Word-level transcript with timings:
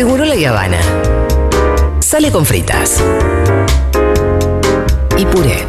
Seguro 0.00 0.24
la 0.24 0.48
Habana. 0.48 0.78
Sale 1.98 2.32
con 2.32 2.46
fritas. 2.46 3.04
Y 5.18 5.26
puré. 5.26 5.66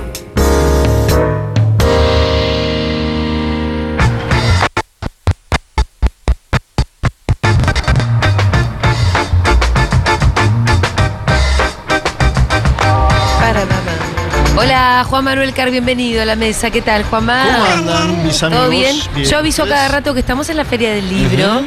Hola, 14.55 15.05
Juan 15.09 15.25
Manuel 15.25 15.53
Car, 15.53 15.71
bienvenido 15.71 16.21
a 16.21 16.25
la 16.25 16.37
mesa. 16.37 16.71
¿Qué 16.71 16.81
tal, 16.81 17.03
Juanma? 17.03 17.43
¿Cómo 17.43 17.65
andan 17.65 18.23
mis 18.23 18.41
amigos? 18.41 18.61
¿Todo 18.61 18.71
bien? 18.71 18.95
Bien. 19.13 19.27
Yo 19.27 19.39
aviso 19.39 19.67
cada 19.67 19.89
rato 19.89 20.13
que 20.13 20.21
estamos 20.21 20.47
en 20.49 20.55
la 20.55 20.63
Feria 20.63 20.93
del 20.93 21.09
Libro. 21.09 21.65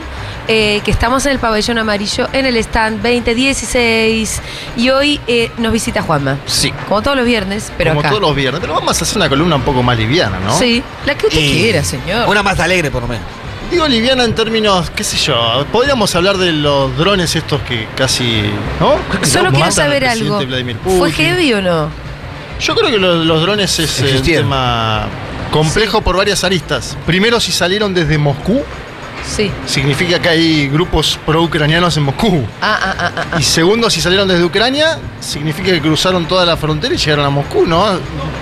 Eh, 0.49 0.81
que 0.85 0.91
estamos 0.91 1.25
en 1.27 1.33
el 1.33 1.39
pabellón 1.39 1.79
amarillo, 1.79 2.29
en 2.33 2.47
el 2.47 2.57
stand 2.59 3.03
2016. 3.03 4.41
Y 4.77 4.91
hoy 4.91 5.21
eh, 5.27 5.51
nos 5.59 5.73
visita 5.73 6.03
Juanma. 6.03 6.39
Sí. 6.47 6.73
Como 6.89 7.03
todos 7.03 7.17
los 7.17 7.27
viernes, 7.27 7.73
pero 7.79 7.91
Como 7.91 8.01
acá. 8.01 8.09
todos 8.11 8.23
los 8.23 8.35
viernes. 8.35 8.61
Pero 8.61 8.75
vamos 8.75 9.01
a 9.01 9.05
hacer 9.05 9.17
una 9.17 9.29
columna 9.29 9.57
un 9.57 9.63
poco 9.63 9.83
más 9.83 9.97
liviana, 9.97 10.39
¿no? 10.41 10.57
Sí, 10.59 10.83
la 11.07 11.15
que 11.17 11.27
usted 11.27 11.41
Y- 11.41 11.53
quiera, 11.53 11.83
señor. 11.85 12.29
Una 12.29 12.43
más 12.43 12.59
alegre, 12.61 12.91
por 12.91 13.03
lo 13.03 13.09
menos. 13.09 13.25
Digo 13.71 13.89
liviana 13.89 14.25
en 14.25 14.35
términos, 14.35 14.91
qué 14.91 15.03
sé 15.03 15.17
yo, 15.17 15.67
podríamos 15.73 16.15
hablar 16.15 16.37
de 16.37 16.53
los 16.53 16.97
drones 16.99 17.35
estos 17.35 17.63
que 17.63 17.89
casi, 17.97 18.43
¿no? 18.79 18.97
Solo 19.27 19.45
matan 19.45 19.53
quiero 19.53 19.65
al 19.67 19.73
saber 19.73 20.03
presidente 20.03 20.35
algo. 20.35 20.47
Vladimir 20.47 20.77
¿Fue 20.85 21.11
heavy 21.11 21.55
o 21.55 21.63
no? 21.63 21.89
Yo 22.61 22.75
creo 22.77 22.91
que 22.91 22.99
los, 22.99 23.25
los 23.27 23.41
drones 23.43 23.77
es 23.81 23.99
eh, 23.99 24.03
un 24.03 24.09
Existieron. 24.11 24.45
tema 24.45 25.07
complejo 25.51 26.03
por 26.03 26.17
varias 26.17 26.45
aristas. 26.45 26.97
Primero, 27.07 27.41
si 27.41 27.51
salieron 27.53 27.95
desde 27.95 28.17
Moscú, 28.19 28.63
Sí. 29.27 29.51
significa 29.67 30.19
que 30.21 30.29
hay 30.29 30.69
grupos 30.69 31.19
pro-ucranianos 31.25 31.97
en 31.97 32.03
Moscú. 32.03 32.45
Ah, 32.61 32.79
ah, 32.83 32.95
ah, 32.99 33.13
ah, 33.17 33.25
ah. 33.33 33.37
Y 33.41 33.43
segundo, 33.43 33.89
si 33.89 34.01
salieron 34.01 34.29
desde 34.29 34.45
Ucrania, 34.45 34.99
significa 35.21 35.73
que 35.73 35.81
cruzaron 35.81 36.27
toda 36.27 36.45
la 36.45 36.57
frontera 36.57 36.95
y 36.95 36.99
llegaron 36.99 37.25
a 37.25 37.31
Moscú, 37.31 37.67
¿no? 37.67 37.87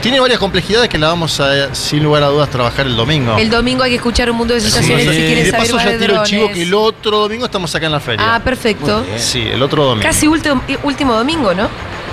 Tiene 0.03 0.19
varias 0.19 0.39
complejidades 0.41 0.89
que 0.89 0.99
la 0.99 1.09
vamos 1.09 1.39
a, 1.41 1.75
sin 1.75 2.03
lugar 2.03 2.25
a 2.25 2.27
dudas, 2.27 2.51
trabajar 2.51 2.87
el 2.87 2.97
domingo. 2.97 3.37
El 3.39 3.49
domingo 3.49 3.85
hay 3.85 3.91
que 3.91 3.97
escuchar 3.97 4.31
un 4.31 4.37
mundo 4.39 4.55
de 4.55 4.61
sensaciones 4.61 5.07
Sí, 5.07 5.11
si 5.15 5.17
y 5.23 5.27
quieren 5.27 5.45
de 5.45 5.51
saber 5.51 5.67
paso 5.67 5.77
más 5.77 5.85
ya 5.85 5.91
de 5.93 5.99
tiro 5.99 6.15
el 6.21 6.23
chivo 6.27 6.41
drones. 6.43 6.57
que 6.57 6.63
el 6.65 6.75
otro 6.75 7.19
domingo 7.19 7.45
estamos 7.45 7.75
acá 7.75 7.87
en 7.87 7.93
la 7.93 8.01
feria. 8.01 8.35
Ah, 8.35 8.41
perfecto. 8.41 9.05
Sí, 9.19 9.41
el 9.41 9.63
otro 9.63 9.85
domingo. 9.85 10.03
Casi 10.03 10.27
último, 10.27 10.63
último 10.83 11.15
domingo, 11.15 11.55
¿no? 11.55 11.69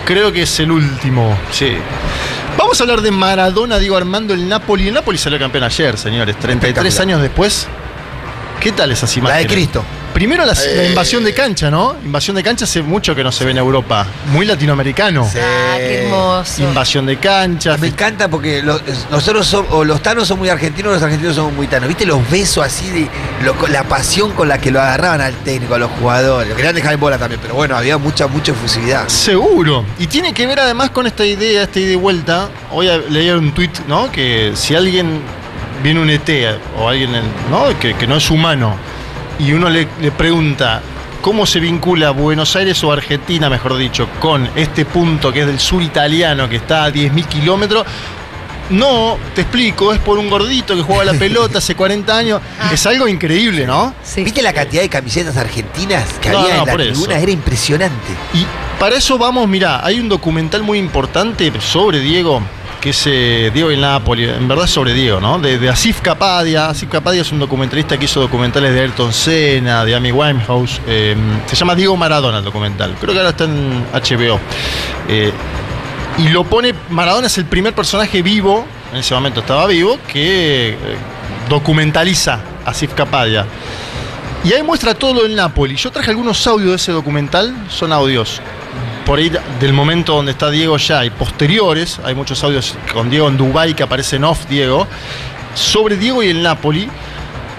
Creo 0.06 0.32
que 0.32 0.44
es 0.44 0.60
el 0.60 0.72
último, 0.72 1.36
sí. 1.52 1.74
Vamos 2.58 2.80
a 2.80 2.84
hablar 2.84 3.02
de 3.02 3.12
Maradona, 3.12 3.78
digo 3.80 3.96
Armando, 3.98 4.34
el 4.34 4.48
Napoli. 4.48 4.88
El 4.90 4.94
Napoli 4.94 5.18
salió 5.18 5.40
campeón 5.40 5.64
ayer, 5.64 5.98
señores. 5.98 6.36
33 6.38 6.70
Espectacular. 6.86 7.02
años 7.02 7.22
después. 7.22 7.68
¿Qué 8.60 8.72
tal 8.74 8.92
esas 8.92 9.14
La 9.16 9.20
imágenes? 9.20 9.48
de 9.48 9.54
Cristo. 9.54 9.84
Primero 10.14 10.44
la, 10.44 10.54
la 10.54 10.62
Eh. 10.84 10.88
invasión 10.90 11.24
de 11.24 11.34
cancha, 11.34 11.70
¿no? 11.70 11.96
Invasión 12.04 12.36
de 12.36 12.44
cancha 12.44 12.66
hace 12.66 12.82
mucho 12.82 13.16
que 13.16 13.24
no 13.24 13.32
se 13.32 13.46
ve 13.46 13.52
en 13.52 13.58
Europa. 13.60 14.06
Muy 14.34 14.46
latinoamericano. 14.46 15.30
Sí. 15.32 15.38
Ah, 15.40 15.76
qué 15.78 16.04
hermoso. 16.08 16.64
Invasión 16.64 17.06
de 17.06 17.18
cancha. 17.18 17.78
Me 17.78 17.88
encanta 17.88 18.28
porque 18.28 18.62
los- 18.62 18.82
nosotros 19.12 19.48
somos, 19.48 19.72
o 19.72 19.86
los 19.86 20.02
tanos 20.02 20.28
son 20.28 20.40
muy 20.40 20.50
argentinos, 20.50 20.92
los 20.94 21.04
argentinos 21.04 21.36
somos 21.36 21.54
muy 21.54 21.68
tanos. 21.68 21.88
¿Viste 21.88 22.06
los 22.06 22.28
besos 22.30 22.66
así 22.66 22.90
de 22.90 23.08
lo- 23.46 23.56
la 23.68 23.84
pasión 23.84 24.32
con 24.32 24.50
la 24.50 24.58
que 24.58 24.72
lo 24.72 24.82
agarraban 24.82 25.22
al 25.22 25.36
técnico, 25.36 25.76
a 25.76 25.80
los 25.80 25.92
jugadores? 25.92 26.50
Lo 26.50 26.56
querían 26.56 26.76
dejar 26.76 26.94
en 26.96 27.00
bola 27.00 27.18
también, 27.18 27.40
pero 27.42 27.54
bueno, 27.54 27.78
había 27.78 27.98
mucha, 27.98 28.28
mucha 28.28 28.52
efusividad. 28.52 29.08
Seguro. 29.08 29.86
Y 30.00 30.08
tiene 30.08 30.34
que 30.34 30.46
ver 30.48 30.60
además 30.60 30.90
con 30.90 31.08
esta 31.08 31.24
idea, 31.26 31.64
esta 31.64 31.80
ida 31.80 31.92
y 31.92 31.96
vuelta. 31.96 32.50
Hoy 32.72 32.90
leí 33.10 33.30
un 33.30 33.54
tuit, 33.54 33.78
¿no? 33.88 34.12
Que 34.12 34.52
si 34.56 34.76
alguien 34.76 35.22
viene 35.84 36.00
un 36.00 36.10
ET 36.10 36.30
o 36.78 36.88
alguien, 36.90 37.12
¿no? 37.50 37.78
Que, 37.80 37.96
que 37.96 38.08
no 38.08 38.16
es 38.18 38.30
humano 38.30 38.76
y 39.40 39.54
uno 39.54 39.70
le, 39.70 39.88
le 40.02 40.12
pregunta 40.12 40.82
cómo 41.22 41.46
se 41.46 41.60
vincula 41.60 42.12
Buenos 42.12 42.56
Aires 42.56 42.84
o 42.84 42.92
Argentina, 42.92 43.50
mejor 43.50 43.76
dicho, 43.78 44.08
con 44.20 44.50
este 44.56 44.86
punto 44.86 45.32
que 45.32 45.42
es 45.42 45.48
del 45.48 45.60
sur 45.60 45.82
italiano, 45.82 46.48
que 46.50 46.58
está 46.58 46.86
a 46.86 46.90
10.000 46.90 47.26
kilómetros. 47.26 47.86
No, 48.70 49.18
te 49.34 49.42
explico, 49.42 49.94
es 49.94 50.00
por 50.00 50.20
un 50.20 50.30
gordito 50.30 50.76
que 50.76 50.84
juega 50.84 51.02
a 51.02 51.06
la 51.06 51.14
pelota 51.14 51.58
hace 51.58 51.74
40 51.76 52.16
años. 52.16 52.42
Es 52.72 52.86
algo 52.86 53.08
increíble, 53.08 53.66
¿no? 53.66 53.96
Sí. 54.04 54.24
¿Viste 54.24 54.44
la 54.44 54.54
cantidad 54.54 54.84
de 54.84 54.90
camisetas 54.90 55.36
argentinas 55.38 56.06
que 56.22 56.30
No, 56.30 56.40
había 56.40 56.58
no, 56.58 56.62
en 56.62 56.68
la 56.68 56.74
tribuna? 56.76 57.14
eso. 57.16 57.24
Era 57.24 57.32
impresionante. 57.32 58.12
Y 58.36 58.46
para 58.80 58.96
eso 58.98 59.18
vamos, 59.18 59.48
mirá, 59.48 59.84
hay 59.84 60.00
un 60.00 60.08
documental 60.08 60.62
muy 60.62 60.78
importante 60.78 61.52
sobre 61.60 62.00
Diego, 62.00 62.44
que 62.80 62.92
es 62.92 63.04
eh, 63.08 63.52
Diego 63.54 63.72
en 63.72 63.82
Napoli, 63.82 64.24
en 64.24 64.48
verdad 64.48 64.68
sobre 64.68 64.94
Diego, 64.94 65.20
¿no? 65.20 65.40
De, 65.40 65.70
Asif 65.70 66.02
Kapadia. 66.02 66.70
Asif 66.70 66.90
Kapadia 66.90 67.22
es 67.22 67.32
un 67.32 67.40
documentalista 67.40 67.98
que 67.98 68.06
hizo 68.06 68.22
documentales 68.22 68.74
de 68.74 68.82
Ayrton 68.82 69.14
Senna, 69.14 69.86
de 69.86 69.96
Amy 69.96 70.12
Winehouse. 70.12 70.82
eh, 70.88 71.16
se 71.46 71.56
llama 71.56 71.76
Diego 71.76 71.98
Maradona 71.98 72.40
el 72.40 72.44
documental. 72.44 72.96
Creo 73.00 73.14
que 73.14 73.20
ahora 73.20 73.32
está 73.32 73.46
en 73.46 73.86
HBO. 73.92 74.40
Eh, 75.08 75.32
y 76.18 76.30
lo 76.30 76.44
pone, 76.44 76.74
Maradona 76.90 77.28
es 77.28 77.38
el 77.38 77.46
primer 77.46 77.74
personaje 77.74 78.22
vivo, 78.22 78.66
en 78.92 79.00
ese 79.00 79.14
momento 79.14 79.42
estaba 79.42 79.66
vivo, 79.68 79.98
que 80.08 80.70
eh, 80.70 80.76
documentaliza 81.48 82.42
a 82.66 82.72
Asif 82.72 82.94
Kapadia. 82.94 83.46
Y 84.44 84.54
ahí 84.54 84.64
muestra 84.64 84.94
todo 84.94 85.14
lo 85.14 85.24
del 85.24 85.36
Napoli. 85.36 85.76
Yo 85.76 85.92
traje 85.92 86.12
algunos 86.12 86.46
audios 86.48 86.70
de 86.70 86.76
ese 86.78 86.92
documental, 86.92 87.54
son 87.70 87.92
audios 87.92 88.42
por 89.10 89.18
ahí 89.18 89.32
del 89.60 89.74
momento 89.74 90.14
donde 90.14 90.34
está 90.34 90.52
Diego 90.52 90.78
ya 90.78 91.04
y 91.04 91.10
posteriores, 91.10 92.00
hay 92.04 92.14
muchos 92.14 92.44
audios 92.44 92.76
con 92.94 93.10
Diego 93.10 93.28
en 93.28 93.38
Dubái 93.38 93.74
que 93.74 93.82
aparecen 93.82 94.24
off 94.24 94.46
Diego, 94.48 94.86
sobre 95.56 95.98
Diego 95.98 96.22
y 96.22 96.28
el 96.28 96.44
Napoli, 96.44 96.88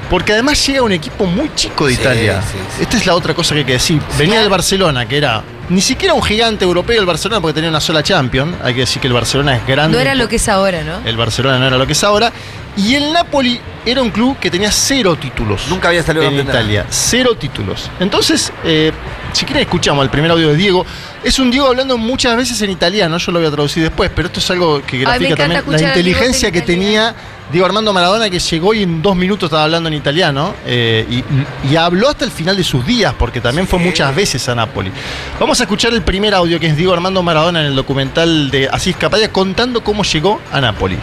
porque 0.08 0.32
además 0.34 0.64
llega 0.64 0.82
un 0.82 0.92
equipo 0.92 1.26
muy 1.26 1.50
chico 1.56 1.88
de 1.88 1.96
Sí, 1.96 2.00
Italia. 2.02 2.40
sí, 2.40 2.56
sí. 2.76 2.82
Esta 2.82 2.96
es 2.98 3.04
la 3.04 3.16
otra 3.16 3.34
cosa 3.34 3.54
que 3.54 3.58
hay 3.62 3.64
que 3.66 3.72
decir. 3.72 4.00
Venía 4.16 4.38
del 4.38 4.48
Barcelona, 4.48 5.08
que 5.08 5.18
era 5.18 5.42
ni 5.70 5.80
siquiera 5.80 6.14
un 6.14 6.22
gigante 6.22 6.64
europeo 6.64 7.00
el 7.00 7.06
Barcelona 7.06 7.40
porque 7.40 7.54
tenía 7.54 7.70
una 7.70 7.80
sola 7.80 8.04
Champions. 8.04 8.54
Hay 8.62 8.74
que 8.74 8.80
decir 8.80 9.02
que 9.02 9.08
el 9.08 9.12
Barcelona 9.14 9.56
es 9.56 9.66
grande. 9.66 9.96
No 9.96 10.00
era 10.00 10.14
lo 10.14 10.28
que 10.28 10.36
es 10.36 10.48
ahora, 10.48 10.84
¿no? 10.84 11.00
El 11.04 11.16
Barcelona 11.16 11.58
no 11.58 11.66
era 11.66 11.76
lo 11.78 11.86
que 11.86 11.94
es 11.94 12.04
ahora. 12.04 12.32
Y 12.76 12.94
el 12.94 13.12
Napoli 13.12 13.60
era 13.84 14.02
un 14.02 14.10
club 14.10 14.38
que 14.38 14.52
tenía 14.52 14.70
cero 14.70 15.16
títulos. 15.16 15.62
Nunca 15.68 15.88
había 15.88 16.04
salido 16.04 16.26
en 16.26 16.38
Italia. 16.38 16.86
Cero 16.90 17.34
títulos. 17.36 17.90
Entonces, 17.98 18.52
eh, 18.62 18.92
si 19.32 19.44
quieren 19.44 19.62
escuchamos 19.62 20.04
el 20.04 20.10
primer 20.10 20.30
audio 20.30 20.48
de 20.48 20.56
Diego. 20.56 20.84
Es 21.22 21.38
un 21.38 21.50
Diego 21.50 21.66
hablando 21.66 21.98
muchas 21.98 22.36
veces 22.36 22.60
en 22.62 22.70
italiano, 22.70 23.18
yo 23.18 23.32
lo 23.32 23.38
voy 23.38 23.48
a 23.48 23.50
traducir 23.50 23.82
después, 23.82 24.10
pero 24.14 24.28
esto 24.28 24.40
es 24.40 24.50
algo 24.50 24.82
que 24.82 24.98
grafica 24.98 25.36
también 25.36 25.62
la 25.66 25.82
inteligencia 25.82 26.48
en 26.48 26.54
que 26.54 26.62
tenía 26.62 27.14
Diego 27.50 27.66
Armando 27.66 27.92
Maradona, 27.92 28.30
que 28.30 28.38
llegó 28.38 28.74
y 28.74 28.84
en 28.84 29.02
dos 29.02 29.16
minutos 29.16 29.48
estaba 29.48 29.64
hablando 29.64 29.88
en 29.88 29.94
italiano. 29.94 30.54
eh, 30.66 31.04
y, 31.10 31.24
y 31.70 31.76
habló 31.76 32.08
hasta 32.08 32.24
el 32.24 32.30
final 32.30 32.56
de 32.56 32.64
sus 32.64 32.86
días, 32.86 33.14
porque 33.18 33.40
también 33.40 33.66
fue 33.66 33.78
muchas 33.78 34.14
veces 34.14 34.48
a 34.48 34.54
Nápoli. 34.54 34.92
Vamos 35.38 35.60
a 35.60 35.64
escuchar 35.64 35.92
el 35.92 36.02
primer 36.02 36.32
audio, 36.34 36.60
que 36.60 36.68
es 36.68 36.76
Diego 36.76 36.92
Armando 36.92 37.22
Maradona 37.22 37.60
en 37.60 37.66
el 37.66 37.74
documental 37.76 38.50
de 38.50 38.68
Asís 38.68 38.96
Capaya, 38.96 39.32
contando 39.32 39.82
cómo 39.82 40.04
llegó 40.04 40.40
a 40.52 40.60
Nápoli. 40.60 40.96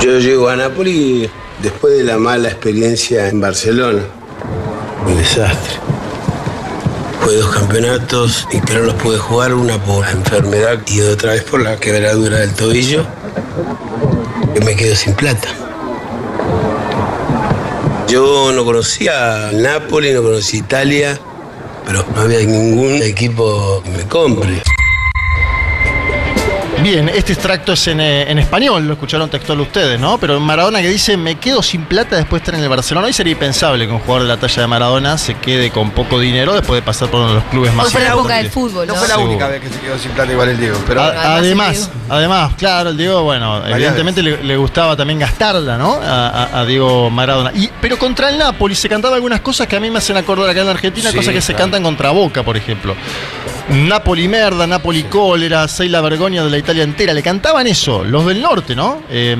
Yo 0.00 0.18
llego 0.18 0.48
a 0.48 0.56
Nápoli 0.56 1.28
después 1.62 1.96
de 1.96 2.04
la 2.04 2.18
mala 2.18 2.48
experiencia 2.48 3.28
en 3.28 3.40
Barcelona. 3.40 4.02
Un 5.06 5.16
desastre. 5.16 5.93
Jugué 7.24 7.38
dos 7.38 7.56
campeonatos 7.56 8.46
y 8.52 8.60
que 8.60 8.74
los 8.74 8.92
pude 8.96 9.16
jugar, 9.16 9.54
una 9.54 9.82
por 9.82 10.04
la 10.04 10.10
enfermedad 10.10 10.78
y 10.86 11.00
otra 11.00 11.32
vez 11.32 11.42
por 11.42 11.62
la 11.62 11.78
quebradura 11.78 12.40
del 12.40 12.52
tobillo. 12.52 13.06
Y 14.54 14.60
me 14.62 14.76
quedo 14.76 14.94
sin 14.94 15.14
plata. 15.14 15.48
Yo 18.08 18.52
no 18.52 18.62
conocía 18.66 19.48
Nápoli, 19.54 20.12
no 20.12 20.22
conocía 20.22 20.60
Italia, 20.60 21.18
pero 21.86 22.04
no 22.14 22.20
había 22.20 22.40
ningún 22.40 23.02
equipo 23.02 23.80
que 23.82 23.90
me 23.90 24.02
compre. 24.06 24.62
Bien, 26.84 27.08
este 27.08 27.32
extracto 27.32 27.72
es 27.72 27.88
en, 27.88 27.98
eh, 28.02 28.30
en 28.30 28.38
español, 28.38 28.86
lo 28.86 28.92
escucharon 28.92 29.30
textual 29.30 29.58
ustedes, 29.60 29.98
¿no? 29.98 30.18
Pero 30.18 30.38
Maradona 30.38 30.82
que 30.82 30.88
dice, 30.90 31.16
me 31.16 31.36
quedo 31.36 31.62
sin 31.62 31.86
plata 31.86 32.16
después 32.16 32.42
de 32.42 32.44
estar 32.44 32.54
en 32.56 32.60
el 32.62 32.68
Barcelona. 32.68 33.06
Hoy 33.06 33.14
sería 33.14 33.32
impensable 33.32 33.86
que 33.86 33.92
un 33.94 34.00
jugador 34.00 34.24
de 34.24 34.28
la 34.28 34.36
talla 34.36 34.60
de 34.60 34.66
Maradona 34.68 35.16
se 35.16 35.32
quede 35.36 35.70
con 35.70 35.92
poco 35.92 36.20
dinero 36.20 36.52
después 36.52 36.76
de 36.78 36.82
pasar 36.84 37.08
por 37.08 37.20
uno 37.20 37.28
de 37.30 37.34
los 37.36 37.44
clubes 37.44 37.72
más 37.72 37.86
Hoy 37.86 37.92
fue 37.92 38.02
la 38.02 38.08
época 38.10 38.36
del 38.36 38.50
fútbol, 38.50 38.86
¿no? 38.86 38.92
No 38.92 38.98
fue 38.98 39.08
la 39.08 39.16
única 39.16 39.48
vez 39.48 39.62
que 39.62 39.70
se 39.70 39.80
quedó 39.80 39.98
sin 39.98 40.10
plata 40.10 40.30
igual 40.32 40.50
el 40.50 40.58
Diego, 40.60 40.78
pero 40.86 41.00
A- 41.02 41.36
además 41.36 41.90
además, 42.10 42.52
claro, 42.58 42.90
el 42.90 42.98
Diego, 42.98 43.22
bueno, 43.22 43.66
evidentemente 43.66 44.22
le, 44.22 44.44
le 44.44 44.56
gustaba 44.58 44.94
también 44.94 45.18
gastarla, 45.18 45.78
¿no? 45.78 45.94
A, 46.02 46.28
a- 46.28 46.60
a 46.60 46.64
Diego 46.66 47.08
Maradona. 47.08 47.50
Y, 47.54 47.70
pero 47.80 47.98
contra 47.98 48.28
el 48.28 48.36
Napoli 48.36 48.74
se 48.74 48.90
cantaba 48.90 49.16
algunas 49.16 49.40
cosas 49.40 49.66
que 49.66 49.76
a 49.76 49.80
mí 49.80 49.90
me 49.90 50.00
hacen 50.00 50.18
acordar 50.18 50.50
acá 50.50 50.60
en 50.60 50.68
Argentina, 50.68 51.10
Sí, 51.10 51.16
cosas 51.16 51.32
que 51.32 51.40
se 51.40 51.54
cantan 51.54 51.82
contra 51.82 52.10
Boca, 52.10 52.42
por 52.42 52.58
ejemplo. 52.58 52.94
Napoli 53.68 54.28
merda, 54.28 54.66
Napoli 54.66 55.04
cólera, 55.04 55.66
sei 55.68 55.88
la 55.88 56.02
vergogna 56.02 56.44
de 56.44 56.50
la 56.50 56.58
Italia 56.58 56.82
entera. 56.82 57.14
Le 57.14 57.22
cantaban 57.22 57.66
eso, 57.66 58.04
los 58.04 58.26
del 58.26 58.42
norte, 58.42 58.76
¿no? 58.76 59.02
Eh, 59.08 59.36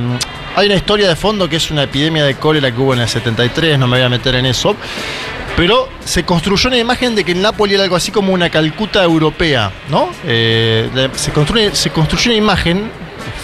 hay 0.56 0.66
una 0.66 0.76
historia 0.76 1.08
de 1.08 1.14
fondo 1.14 1.48
que 1.48 1.56
es 1.56 1.70
una 1.70 1.82
epidemia 1.82 2.24
de 2.24 2.36
cólera 2.36 2.72
que 2.72 2.80
hubo 2.80 2.94
en 2.94 3.00
el 3.00 3.08
73, 3.08 3.78
no 3.78 3.86
me 3.86 3.98
voy 3.98 4.06
a 4.06 4.08
meter 4.08 4.34
en 4.36 4.46
eso. 4.46 4.76
Pero 5.56 5.88
se 6.04 6.24
construyó 6.24 6.68
una 6.68 6.78
imagen 6.78 7.14
de 7.14 7.22
que 7.22 7.32
el 7.32 7.42
Napoli 7.42 7.74
era 7.74 7.84
algo 7.84 7.96
así 7.96 8.10
como 8.10 8.32
una 8.32 8.48
Calcuta 8.48 9.04
europea, 9.04 9.70
¿no? 9.90 10.08
Eh, 10.24 11.10
se, 11.14 11.30
construye, 11.30 11.74
se 11.74 11.90
construyó 11.90 12.30
una 12.30 12.38
imagen 12.38 12.90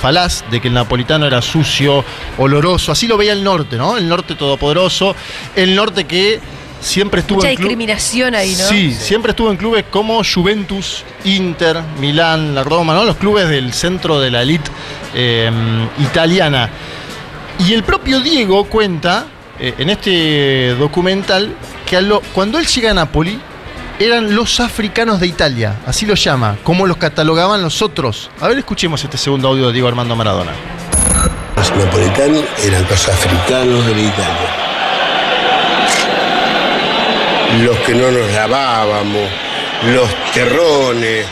falaz 0.00 0.44
de 0.50 0.61
que 0.61 0.69
el 0.69 0.75
napolitano 0.75 1.27
era 1.27 1.43
sucio, 1.43 2.05
oloroso, 2.38 2.91
así 2.91 3.06
lo 3.06 3.17
veía 3.17 3.32
el 3.32 3.44
norte, 3.44 3.77
¿no? 3.77 3.99
El 3.99 4.09
norte 4.09 4.35
todopoderoso, 4.35 5.15
el 5.55 5.75
norte 5.77 6.05
que 6.05 6.41
siempre 6.81 7.21
estuvo 7.21 7.38
Mucha 7.38 7.50
en 7.50 7.56
discriminación 7.56 8.35
ahí, 8.35 8.56
¿no? 8.59 8.65
Sí, 8.69 8.93
siempre 8.93 9.31
estuvo 9.31 9.50
en 9.50 9.56
clubes 9.56 9.85
como 9.91 10.23
Juventus, 10.25 11.05
Inter, 11.25 11.81
Milán, 12.00 12.55
la 12.55 12.62
Roma, 12.65 12.94
¿no? 12.94 13.05
Los 13.05 13.17
clubes 13.17 13.49
del 13.49 13.73
centro 13.73 14.19
de 14.21 14.31
la 14.31 14.43
elite 14.43 14.71
eh, 15.15 15.50
italiana. 15.99 16.71
Y 17.59 17.75
el 17.75 17.82
propio 17.82 18.21
Diego 18.21 18.65
cuenta 18.65 19.27
eh, 19.59 19.75
en 19.79 19.91
este 19.91 20.75
documental 20.79 21.55
que 21.87 22.00
lo- 22.00 22.21
cuando 22.32 22.59
él 22.59 22.67
llega 22.67 22.93
a 22.93 22.94
Nápoli 22.94 23.38
eran 23.99 24.35
los 24.35 24.61
africanos 24.61 25.21
de 25.21 25.27
Italia, 25.27 25.77
así 25.87 26.06
lo 26.06 26.15
llama, 26.15 26.56
como 26.62 26.87
los 26.87 26.97
catalogaban 26.97 27.61
los 27.61 27.82
otros. 27.82 28.31
A 28.41 28.49
ver, 28.49 28.56
escuchemos 28.56 29.05
este 29.05 29.19
segundo 29.19 29.49
audio 29.49 29.67
de 29.67 29.75
Diego 29.75 29.88
Armando 29.88 30.17
Maradona. 30.17 30.53
Los 31.55 31.71
napolitanos 31.77 32.43
eran 32.65 32.87
los 32.88 33.09
africanos 33.09 33.85
de 33.87 33.94
la 33.94 34.00
Italia. 34.00 34.59
Los 37.58 37.76
que 37.81 37.94
no 37.94 38.11
nos 38.11 38.31
lavábamos, 38.32 39.29
los 39.93 40.08
terrones. 40.32 41.26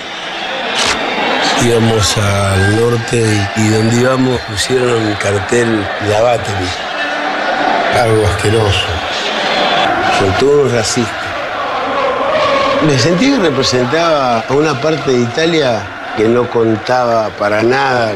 Íbamos 1.64 2.16
al 2.18 2.76
norte 2.80 3.24
y, 3.56 3.60
y 3.60 3.68
donde 3.68 3.96
íbamos 4.00 4.40
pusieron 4.42 4.90
un 4.90 5.14
cartel 5.14 5.84
Lavateli. 6.08 6.68
Algo 8.00 8.26
asqueroso. 8.26 8.86
Son 10.18 10.32
todos 10.38 10.72
racistas. 10.72 11.14
Me 12.86 12.98
sentí 12.98 13.30
que 13.30 13.38
representaba 13.38 14.40
a 14.48 14.52
una 14.52 14.80
parte 14.80 15.10
de 15.10 15.20
Italia 15.22 15.80
que 16.16 16.24
no 16.28 16.48
contaba 16.48 17.28
para 17.30 17.60
nada 17.62 18.12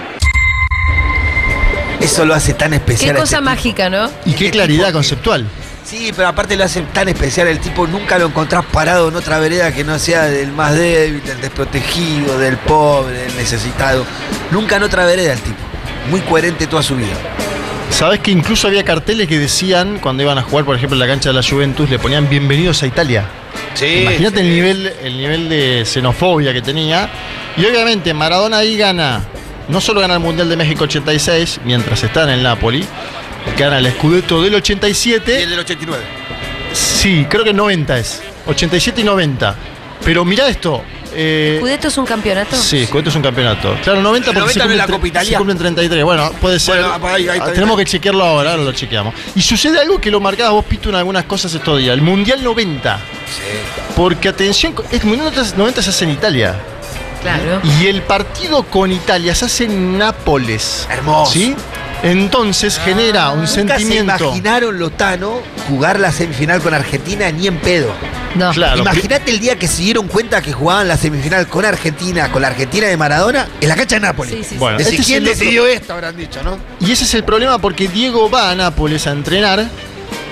Eso 2.00 2.25
lo 2.25 2.34
hace 2.34 2.55
tan 2.55 2.70
Qué 2.70 2.76
especial. 2.76 3.16
a 3.16 3.20
cosa 3.20 3.25
este 3.25 3.37
tipo. 3.38 3.44
mágica, 3.50 3.90
¿no? 3.90 4.08
Y 4.25 4.34
qué 4.34 4.46
Este 4.46 4.50
claridad 4.50 4.93
conceptual. 4.93 5.46
Sí, 5.84 6.12
pero 6.14 6.29
aparte 6.29 6.56
lo 6.56 6.64
hace 6.64 6.82
tan 6.82 7.08
especial. 7.08 7.49
El 7.49 7.58
tipo 7.58 7.87
nunca 7.87 8.19
lo 8.19 8.26
encontrás 8.26 8.64
parado 8.67 9.08
en 9.08 9.17
otra 9.17 9.38
vereda 9.38 9.73
que 9.73 9.84
no 9.84 9.99
sea 9.99 10.25
del 10.25 10.52
más 10.52 10.75
débil, 10.75 11.23
del 11.25 11.40
desprotegido, 11.40 12.38
del 12.38 12.56
pobre, 12.56 13.19
del 13.19 13.37
necesitado. 13.37 14.05
Nunca 14.50 14.76
en 14.76 14.84
otra 14.84 15.05
vereda 15.05 15.32
el 15.32 15.40
tipo. 15.40 15.58
Muy 16.11 16.20
coherente 16.20 16.67
toda 16.67 16.82
su 16.82 16.96
vida. 16.96 17.14
Sabes 17.90 18.20
que 18.20 18.31
incluso 18.31 18.69
había 18.69 18.84
carteles 18.84 19.29
que 19.29 19.38
decían, 19.38 19.99
cuando 19.99 20.23
iban 20.23 20.38
a 20.38 20.43
jugar, 20.43 20.64
por 20.64 20.76
ejemplo, 20.76 20.94
en 20.94 21.00
la 21.00 21.06
cancha 21.06 21.29
de 21.29 21.34
la 21.34 21.43
Juventus, 21.43 21.90
le 21.90 21.99
ponían 21.99 22.29
bienvenidos 22.29 22.82
a 22.82 22.87
Italia. 22.87 23.26
Sí. 23.75 24.02
Imagínate 24.02 24.40
el 24.40 24.49
nivel, 24.49 24.93
el 25.02 25.17
nivel 25.19 25.49
de 25.49 25.84
xenofobia 25.84 26.52
que 26.52 26.62
tenía. 26.62 27.11
Y 27.56 27.67
obviamente 27.67 28.14
Maradona 28.14 28.58
ahí 28.58 28.79
gana, 28.79 29.20
no 29.69 29.81
solo 29.81 30.00
gana 30.00 30.14
el 30.14 30.20
Mundial 30.20 30.49
de 30.49 30.56
México 30.56 30.84
86, 30.84 31.61
mientras 31.64 32.02
está 32.02 32.23
en 32.25 32.31
el 32.31 32.43
Napoli, 32.43 32.87
gana 33.56 33.78
el 33.78 33.90
Scudetto 33.92 34.42
del 34.42 34.54
87. 34.54 35.46
del 35.46 35.58
89. 35.58 36.02
Sí, 36.72 37.26
creo 37.28 37.44
que 37.44 37.52
90 37.52 37.98
es. 37.98 38.22
87 38.46 39.00
y 39.00 39.04
90. 39.04 39.54
Pero 40.04 40.24
mira 40.24 40.48
esto. 40.48 40.82
eh, 41.14 41.56
¿Scudetto 41.58 41.88
es 41.88 41.98
un 41.98 42.06
campeonato? 42.06 42.56
Sí, 42.56 42.86
Scudetto 42.86 43.10
es 43.10 43.16
un 43.16 43.22
campeonato. 43.22 43.76
Claro, 43.84 44.00
90 44.02 44.30
El 44.30 44.34
porque 44.34 44.40
90 44.40 44.52
se, 44.52 44.58
cumplen 44.60 44.78
la 44.78 44.86
Copa 44.86 45.06
Italia. 45.06 45.30
se 45.30 45.36
cumplen 45.36 45.58
33. 45.58 46.04
Bueno, 46.04 46.32
puede 46.40 46.58
ser. 46.58 46.76
Bueno, 46.82 47.06
ahí- 47.08 47.28
ahí 47.28 47.36
está, 47.38 47.48
ahí 47.50 47.54
Tenemos 47.54 47.76
que 47.78 47.84
chequearlo 47.84 48.24
ahora, 48.24 48.52
ahora 48.52 48.62
lo 48.64 48.72
chequeamos. 48.72 49.14
Y 49.36 49.42
sucede 49.42 49.78
algo 49.80 50.00
que 50.00 50.10
lo 50.10 50.18
marcaba 50.20 50.50
vos, 50.50 50.64
Pito, 50.64 50.88
en 50.88 50.94
algunas 50.96 51.24
cosas 51.24 51.52
estos 51.54 51.78
días. 51.78 51.92
El 51.94 52.02
Mundial 52.02 52.42
90. 52.42 52.98
Porque 53.94 54.28
atención, 54.28 54.74
el 54.90 55.04
Mundial 55.04 55.32
90 55.56 55.82
se 55.82 55.90
hace 55.90 56.04
en 56.04 56.10
Italia. 56.10 56.56
Claro. 57.20 57.60
Y 57.80 57.86
el 57.86 58.02
partido 58.02 58.64
con 58.64 58.90
Italia 58.90 59.34
se 59.34 59.44
hace 59.44 59.64
en 59.64 59.96
Nápoles. 59.98 60.88
Hermoso. 60.90 61.30
¿Sí? 61.32 61.54
Entonces 62.02 62.78
genera 62.78 63.31
un 63.31 63.40
Nunca 63.40 63.49
se 63.49 63.54
sentimiento. 63.54 64.25
imaginaron 64.25 64.78
Lotano 64.78 65.40
jugar 65.69 66.00
la 66.00 66.10
semifinal 66.10 66.60
con 66.60 66.75
Argentina 66.75 67.31
ni 67.31 67.46
en 67.46 67.58
pedo. 67.58 67.93
No. 68.34 68.50
Claro. 68.50 68.78
Imagínate 68.81 69.31
el 69.31 69.38
día 69.40 69.56
que 69.58 69.69
se 69.69 69.82
dieron 69.82 70.08
cuenta 70.08 70.40
que 70.43 70.52
jugaban 70.52 70.88
la 70.88 70.96
semifinal 70.96 71.46
con 71.46 71.64
Argentina, 71.64 72.32
con 72.32 72.43
la 72.43 72.49
Argentina 72.49 72.87
de 72.87 72.96
Maradona, 72.96 73.46
en 73.60 73.69
la 73.69 73.76
cancha 73.76 73.96
de 73.96 74.00
Nápoles. 74.00 74.34
Sí, 74.34 74.43
sí, 74.43 74.49
sí. 74.50 74.56
Bueno, 74.56 74.78
Decir, 74.78 74.94
este 74.94 75.02
es 75.02 75.06
¿quién 75.06 75.25
decidió 75.25 75.66
esto? 75.66 75.93
Habrán 75.93 76.16
dicho, 76.16 76.43
¿no? 76.43 76.58
Y 76.81 76.90
ese 76.93 77.04
es 77.04 77.14
el 77.14 77.25
problema 77.25 77.58
porque 77.58 77.88
Diego 77.88 78.28
va 78.31 78.50
a 78.50 78.55
Nápoles 78.55 79.06
a 79.06 79.10
entrenar 79.12 79.69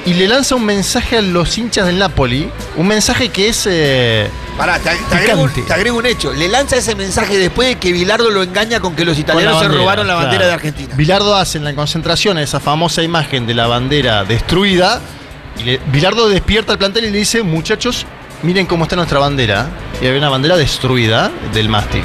y 0.07 0.15
le 0.15 0.27
lanza 0.29 0.55
un 0.55 0.65
mensaje 0.65 1.19
a 1.19 1.23
los 1.23 1.57
hinchas 1.59 1.87
del 1.87 1.99
Napoli. 1.99 2.51
Un 2.77 2.87
mensaje 2.87 3.29
que 3.29 3.49
es. 3.49 3.67
eh, 3.71 4.29
Pará, 4.57 4.79
te, 4.79 4.91
te 5.09 5.15
agrego, 5.15 5.43
un- 5.43 5.49
Picante. 5.49 5.69
te 5.69 5.73
agrego 5.75 5.99
un 5.99 6.07
hecho. 6.07 6.33
Le 6.33 6.49
lanza 6.49 6.77
ese 6.77 6.95
mensaje 6.95 7.37
después 7.39 7.69
de 7.69 7.79
que 7.79 7.93
Bilardo 7.93 8.31
lo 8.31 8.43
engaña 8.43 8.81
con 8.81 8.95
que 8.97 9.05
los 9.05 9.19
italianos 9.19 9.61
se 9.61 9.69
robaron 9.69 10.07
la 10.07 10.15
bandera 10.15 10.37
claro. 10.39 10.47
de 10.49 10.53
Argentina. 10.55 10.95
Bilardo 10.97 11.37
hace 11.37 11.59
en 11.59 11.65
la 11.65 11.75
concentración 11.75 12.39
esa 12.39 12.61
famosa 12.61 13.03
imagen 13.03 13.47
de 13.47 13.55
la 13.55 13.67
bandera 13.67 14.25
destruida. 14.25 15.01
Y 15.59 15.65
le- 15.65 15.81
Bilardo 15.93 16.29
despierta 16.29 16.73
al 16.73 16.79
plantel 16.79 17.05
y 17.05 17.11
le 17.11 17.19
dice: 17.19 17.43
Muchachos, 17.43 18.07
miren 18.43 18.67
cómo 18.67 18.85
está 18.85 18.97
nuestra 18.97 19.19
bandera. 19.19 19.69
Y 20.01 20.07
había 20.07 20.19
una 20.19 20.31
bandera 20.31 20.57
destruida 20.57 21.31
del 21.53 21.69
mástil. 21.69 22.03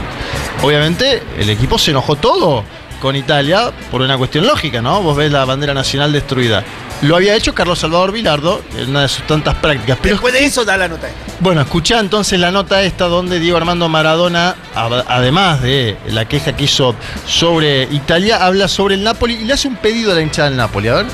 Obviamente, 0.61 1.21
el 1.39 1.49
equipo 1.49 1.77
se 1.77 1.91
enojó 1.91 2.15
todo 2.17 2.63
con 3.05 3.15
Italia 3.15 3.71
por 3.91 4.01
una 4.01 4.17
cuestión 4.17 4.47
lógica, 4.47 4.81
¿no? 4.81 4.99
Vos 5.03 5.15
ves 5.15 5.31
la 5.31 5.45
bandera 5.45 5.75
nacional 5.75 6.11
destruida. 6.11 6.63
Lo 7.03 7.15
había 7.15 7.35
hecho 7.35 7.53
Carlos 7.53 7.77
Salvador 7.77 8.11
Bilardo 8.11 8.63
en 8.75 8.89
una 8.89 9.03
de 9.03 9.09
sus 9.09 9.27
tantas 9.27 9.53
prácticas. 9.53 9.99
Pero 10.01 10.15
Después 10.15 10.33
de 10.33 10.43
eso 10.43 10.65
da 10.65 10.75
la 10.75 10.87
nota. 10.87 11.07
bueno, 11.39 11.61
escuchá 11.61 11.99
entonces 11.99 12.39
la 12.39 12.49
nota 12.49 12.81
esta 12.81 13.05
donde 13.05 13.39
Diego 13.39 13.57
Armando 13.57 13.87
Maradona, 13.89 14.55
además 14.73 15.61
de 15.61 15.97
la 16.07 16.25
queja 16.27 16.55
que 16.55 16.63
hizo 16.63 16.95
sobre 17.27 17.83
Italia, 17.91 18.43
habla 18.43 18.67
sobre 18.67 18.95
el 18.95 19.03
Napoli 19.03 19.35
y 19.35 19.45
le 19.45 19.53
hace 19.53 19.67
un 19.67 19.75
pedido 19.75 20.11
a 20.11 20.15
la 20.15 20.21
hinchada 20.21 20.49
del 20.49 20.57
Napoli. 20.57 20.87
A 20.87 20.93
ver. 20.95 21.05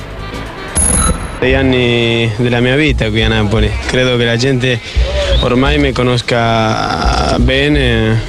Sei 1.42 1.56
anni 1.56 2.32
della 2.38 2.62
mia 2.62 2.76
vita 2.78 3.10
qui 3.10 3.22
a 3.24 3.28
Napoli, 3.28 3.70
credo 3.90 4.16
che 4.16 4.26
la 4.26 4.38
gente 4.38 4.80
ormai 5.42 5.78
mi 5.78 5.92
conosca 5.92 7.38
bene 7.40 8.20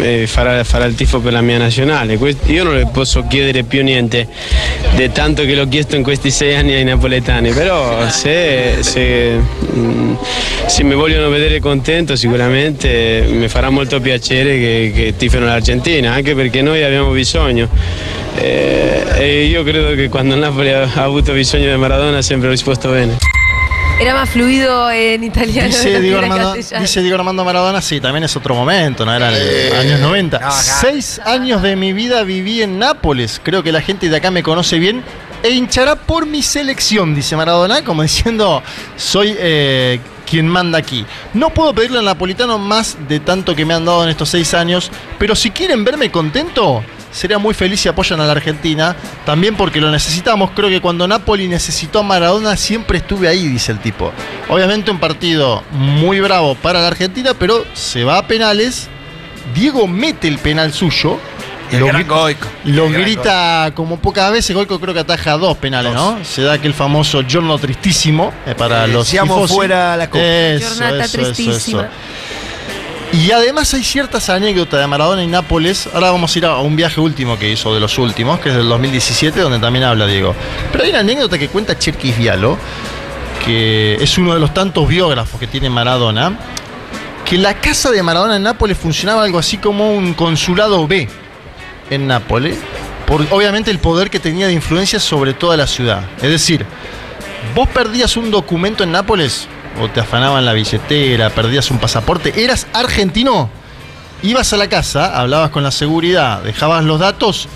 e 0.00 0.26
farà, 0.26 0.62
farà 0.64 0.84
il 0.84 0.94
tifo 0.94 1.20
per 1.20 1.32
la 1.32 1.40
mia 1.40 1.58
nazionale. 1.58 2.18
Io 2.46 2.64
non 2.64 2.74
le 2.74 2.88
posso 2.92 3.24
chiedere 3.28 3.62
più 3.62 3.82
niente 3.82 4.28
di 4.94 5.10
tanto 5.10 5.44
che 5.44 5.54
l'ho 5.54 5.66
chiesto 5.68 5.96
in 5.96 6.02
questi 6.02 6.30
sei 6.30 6.54
anni 6.54 6.74
ai 6.74 6.84
napoletani, 6.84 7.50
però 7.50 8.08
se, 8.08 8.76
se, 8.80 9.38
mm, 9.74 10.14
se 10.66 10.82
mi 10.84 10.94
vogliono 10.94 11.28
vedere 11.28 11.60
contento 11.60 12.16
sicuramente 12.16 13.24
mi 13.28 13.48
farà 13.48 13.70
molto 13.70 14.00
piacere 14.00 14.58
che, 14.58 14.92
che 14.94 15.14
tifino 15.16 15.44
l'Argentina, 15.44 16.12
anche 16.12 16.34
perché 16.34 16.62
noi 16.62 16.82
abbiamo 16.82 17.10
bisogno. 17.10 17.68
Eh, 18.36 19.04
e 19.18 19.44
io 19.44 19.62
credo 19.62 19.94
che 19.94 20.08
quando 20.08 20.34
Napoli 20.34 20.72
ha 20.72 20.88
avuto 20.94 21.32
bisogno 21.32 21.70
di 21.70 21.76
Maradona 21.76 22.18
ha 22.18 22.22
sempre 22.22 22.48
risposto 22.48 22.90
bene. 22.90 23.41
Era 24.00 24.14
más 24.14 24.30
fluido 24.30 24.90
en 24.90 25.22
italiano. 25.22 25.68
Dice 25.68 26.00
Diego, 26.00 26.18
Armando, 26.18 26.54
dice 26.54 27.02
Diego 27.02 27.16
Armando 27.16 27.44
Maradona, 27.44 27.80
sí, 27.80 28.00
también 28.00 28.24
es 28.24 28.34
otro 28.36 28.54
momento, 28.54 29.04
¿no? 29.04 29.14
Eran 29.14 29.32
eh, 29.36 29.72
años 29.78 30.00
90. 30.00 30.38
no, 30.38 30.46
acá. 30.46 30.52
Seis 30.56 31.20
años 31.24 31.62
de 31.62 31.76
mi 31.76 31.92
vida 31.92 32.24
viví 32.24 32.62
en 32.62 32.78
Nápoles. 32.78 33.40
Creo 33.42 33.62
que 33.62 33.70
la 33.70 33.80
gente 33.80 34.08
de 34.08 34.16
acá 34.16 34.30
me 34.30 34.42
conoce 34.42 34.78
bien 34.78 35.04
e 35.42 35.50
hinchará 35.50 35.96
por 35.96 36.26
mi 36.26 36.42
selección, 36.42 37.14
dice 37.14 37.36
Maradona, 37.36 37.84
como 37.84 38.02
diciendo, 38.02 38.62
soy 38.96 39.34
eh, 39.38 40.00
quien 40.28 40.48
manda 40.48 40.78
aquí. 40.78 41.04
No 41.34 41.50
puedo 41.50 41.74
pedirle 41.74 41.98
al 41.98 42.04
napolitano 42.04 42.58
más 42.58 42.96
de 43.08 43.20
tanto 43.20 43.54
que 43.54 43.64
me 43.64 43.74
han 43.74 43.84
dado 43.84 44.04
en 44.04 44.10
estos 44.10 44.28
seis 44.30 44.54
años, 44.54 44.90
pero 45.18 45.34
si 45.34 45.50
quieren 45.50 45.84
verme 45.84 46.10
contento, 46.10 46.82
sería 47.12 47.38
muy 47.38 47.54
feliz 47.54 47.80
si 47.80 47.88
apoyan 47.88 48.20
a 48.20 48.24
la 48.26 48.32
Argentina, 48.32 48.96
también 49.24 49.54
porque 49.54 49.80
lo 49.80 49.90
necesitamos. 49.90 50.50
Creo 50.56 50.68
que 50.68 50.80
cuando 50.80 51.06
Napoli 51.06 51.46
necesitó 51.46 52.00
a 52.00 52.02
Maradona 52.02 52.56
siempre 52.56 52.98
estuve 52.98 53.28
ahí, 53.28 53.46
dice 53.46 53.70
el 53.70 53.78
tipo. 53.78 54.10
Obviamente 54.48 54.90
un 54.90 54.98
partido 54.98 55.62
muy 55.70 56.18
bravo 56.20 56.54
para 56.56 56.80
la 56.80 56.88
Argentina, 56.88 57.32
pero 57.38 57.64
se 57.74 58.02
va 58.02 58.18
a 58.18 58.26
penales. 58.26 58.88
Diego 59.54 59.86
mete 59.86 60.26
el 60.28 60.38
penal 60.38 60.72
suyo. 60.72 61.18
Y 61.70 61.76
Lo 61.76 61.86
gran 61.86 62.02
gri- 62.02 62.06
Goico. 62.06 62.48
Lo 62.64 62.84
El 62.86 62.92
gran 62.92 63.02
grita 63.04 63.72
como 63.74 63.98
pocas 63.98 64.30
veces. 64.30 64.54
Goico 64.54 64.78
creo 64.78 64.92
que 64.92 65.00
ataja 65.00 65.38
dos 65.38 65.56
penales, 65.56 65.94
Dos. 65.94 66.18
¿no? 66.18 66.24
Se 66.24 66.42
da 66.42 66.52
aquel 66.54 66.74
famoso 66.74 67.22
giorno 67.26 67.58
tristísimo 67.58 68.30
eh, 68.46 68.54
para 68.54 68.84
Eh, 68.84 68.88
los 68.88 69.08
seamos 69.08 69.36
tifosi. 69.36 69.54
fuera 69.54 69.96
la 69.96 70.10
copa. 70.10 70.22
Eso, 70.22 70.66
Giornata 70.68 71.04
eso, 71.04 71.04
eso, 71.20 71.32
tristísima. 71.32 71.82
eso. 71.82 71.90
Y 73.12 73.30
además 73.30 73.74
hay 73.74 73.84
ciertas 73.84 74.30
anécdotas 74.30 74.80
de 74.80 74.86
Maradona 74.86 75.22
y 75.22 75.26
Nápoles. 75.26 75.86
Ahora 75.92 76.10
vamos 76.10 76.34
a 76.34 76.38
ir 76.38 76.46
a 76.46 76.56
un 76.56 76.74
viaje 76.76 76.98
último 76.98 77.38
que 77.38 77.52
hizo, 77.52 77.74
de 77.74 77.78
los 77.78 77.98
últimos, 77.98 78.40
que 78.40 78.48
es 78.48 78.54
del 78.56 78.66
2017, 78.70 79.38
donde 79.38 79.58
también 79.58 79.84
habla 79.84 80.06
Diego. 80.06 80.34
Pero 80.72 80.84
hay 80.84 80.90
una 80.90 81.00
anécdota 81.00 81.38
que 81.38 81.48
cuenta 81.48 81.78
Cherkis 81.78 82.16
Vialo, 82.16 82.56
que 83.44 83.96
es 84.00 84.16
uno 84.16 84.32
de 84.32 84.40
los 84.40 84.54
tantos 84.54 84.88
biógrafos 84.88 85.38
que 85.38 85.46
tiene 85.46 85.68
Maradona, 85.68 86.38
que 87.26 87.36
la 87.36 87.60
casa 87.60 87.90
de 87.90 88.02
Maradona 88.02 88.36
en 88.36 88.44
Nápoles 88.44 88.78
funcionaba 88.78 89.24
algo 89.24 89.38
así 89.38 89.58
como 89.58 89.92
un 89.92 90.14
consulado 90.14 90.88
B 90.88 91.06
en 91.90 92.06
Nápoles, 92.06 92.56
por 93.06 93.26
obviamente 93.30 93.70
el 93.70 93.78
poder 93.78 94.08
que 94.08 94.20
tenía 94.20 94.46
de 94.46 94.54
influencia 94.54 94.98
sobre 94.98 95.34
toda 95.34 95.58
la 95.58 95.66
ciudad. 95.66 96.02
Es 96.22 96.30
decir, 96.30 96.64
vos 97.54 97.68
perdías 97.68 98.16
un 98.16 98.30
documento 98.30 98.84
en 98.84 98.92
Nápoles, 98.92 99.48
o 99.80 99.88
te 99.88 100.00
afanaban 100.00 100.44
la 100.44 100.52
billetera, 100.52 101.30
perdías 101.30 101.70
un 101.70 101.78
pasaporte, 101.78 102.32
eras 102.44 102.66
argentino, 102.72 103.48
ibas 104.22 104.52
a 104.52 104.56
la 104.56 104.68
casa, 104.68 105.18
hablabas 105.18 105.50
con 105.50 105.62
la 105.62 105.70
seguridad, 105.70 106.42
dejabas 106.42 106.84
los 106.84 107.00
datos 107.00 107.48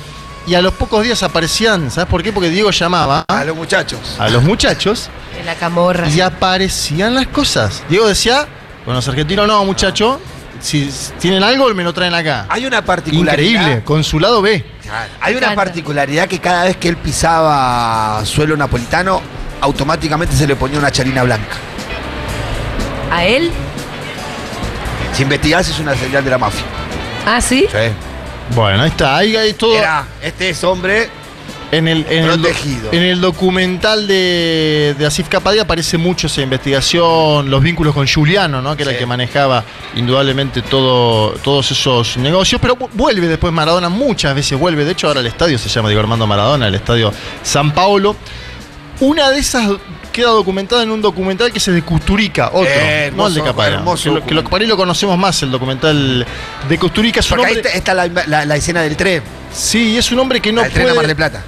y 0.47 0.55
a 0.55 0.63
los 0.63 0.75
pocos 0.75 1.03
días 1.03 1.23
aparecían, 1.23 1.91
¿sabes 1.91 2.09
por 2.09 2.23
qué? 2.23 2.33
Porque 2.33 2.51
Diego 2.51 2.71
llamaba 2.71 3.25
A 3.29 3.45
los 3.45 3.57
muchachos. 3.57 3.99
a 4.19 4.29
los 4.29 4.43
muchachos 4.43 5.09
En 5.39 5.47
la 5.47 5.55
camorra. 5.57 6.09
y 6.09 6.21
aparecían 6.21 7.15
las 7.15 7.27
cosas. 7.29 7.83
Diego 7.89 8.07
decía, 8.07 8.47
bueno, 8.85 8.99
los 8.99 9.09
argentinos 9.09 9.47
no, 9.49 9.65
muchacho, 9.65 10.21
si 10.61 10.89
tienen 11.21 11.43
algo 11.43 11.73
me 11.75 11.83
lo 11.85 11.93
traen 11.93 12.15
acá. 12.15 12.47
Hay 12.49 12.65
una 12.65 12.83
particularidad. 12.85 13.61
Increíble, 13.61 13.85
consulado 13.85 14.41
B. 14.41 14.65
Claro. 14.83 15.11
Hay 15.21 15.35
una 15.35 15.55
particularidad 15.55 16.29
que 16.29 16.39
cada 16.39 16.65
vez 16.65 16.77
que 16.77 16.89
él 16.89 16.97
pisaba 16.97 18.25
suelo 18.25 18.57
napolitano, 18.57 19.21
automáticamente 19.61 20.37
se 20.37 20.47
le 20.47 20.55
ponía 20.57 20.79
una 20.79 20.91
charina 20.93 21.23
blanca. 21.25 21.57
¿A 23.11 23.25
él? 23.25 23.51
Si 25.13 25.23
investigás 25.23 25.69
es 25.69 25.79
una 25.79 25.95
señal 25.97 26.25
de 26.25 26.31
la 26.31 26.39
mafia. 26.39 26.65
Ah, 27.27 27.41
¿sí? 27.41 27.67
Sí. 27.71 27.79
Bueno, 28.55 28.83
ahí 28.83 28.91
está, 28.91 29.17
ahí 29.17 29.37
hay 29.37 29.53
todo. 29.55 29.77
Era, 29.77 30.07
este 30.23 30.51
es 30.51 30.63
hombre. 30.65 31.09
En 31.73 31.89
el, 31.89 32.07
en, 32.09 32.25
el, 32.25 32.29
do- 32.29 32.49
Protegido. 32.49 32.93
en 32.93 33.03
el 33.03 33.21
documental 33.21 34.07
de, 34.07 34.95
de 34.97 35.05
Asif 35.05 35.29
Kapadia 35.29 35.63
aparece 35.63 35.99
mucho 35.99 36.29
esa 36.29 36.41
investigación, 36.41 37.51
los 37.51 37.61
vínculos 37.61 37.93
con 37.93 38.07
Giuliano, 38.07 38.63
¿no? 38.63 38.77
que 38.77 38.85
era 38.85 38.93
el 38.93 38.99
que 38.99 39.05
manejaba 39.05 39.65
indudablemente 39.97 40.63
todo, 40.63 41.31
todos 41.43 41.69
esos 41.73 42.19
negocios, 42.19 42.61
pero 42.61 42.77
vu- 42.77 42.89
vuelve 42.93 43.27
después 43.27 43.53
Maradona, 43.53 43.89
muchas 43.89 44.33
veces 44.37 44.57
vuelve, 44.57 44.85
de 44.85 44.93
hecho 44.93 45.09
ahora 45.09 45.19
el 45.19 45.27
estadio 45.27 45.59
se 45.59 45.69
llama 45.69 45.89
Diego 45.89 46.01
Armando 46.03 46.25
Maradona, 46.29 46.69
el 46.69 46.75
estadio 46.77 47.13
San 47.43 47.73
Paolo. 47.73 48.15
Una 49.01 49.31
de 49.31 49.39
esas 49.39 49.71
queda 50.13 50.29
documentada 50.31 50.83
en 50.83 50.91
un 50.91 51.03
documental 51.03 51.53
que 51.53 51.61
se 51.61 51.71
de 51.73 51.83
Custurica, 51.83 52.49
otro, 52.49 52.65
Eh, 52.67 53.13
no 53.15 53.27
el 53.27 53.35
de 53.35 53.43
Que, 53.43 54.11
lo, 54.11 54.25
que 54.25 54.35
lo- 54.35 54.45
por 54.45 54.61
ahí 54.63 54.67
lo 54.67 54.77
conocemos 54.77 55.19
más, 55.19 55.43
el 55.43 55.51
documental 55.51 56.27
de 56.69 56.79
Custurica. 56.79 57.21
Es 57.21 57.31
un 57.31 57.45
ahí 57.45 57.57
está, 57.57 57.69
está 57.69 57.93
la, 57.95 58.07
la- 58.09 58.45
la 58.47 58.57
escena 58.57 58.81
del 58.81 58.97
tren. 58.97 59.23
sí, 59.53 59.99
es 59.99 60.11
un 60.13 60.19
hombre 60.21 60.41
que 60.41 60.53
no 60.53 60.63
el 60.65 60.73
tren 60.73 60.89
a 60.89 60.95
Mar 60.95 61.07
del 61.07 61.17
Plata. 61.17 61.43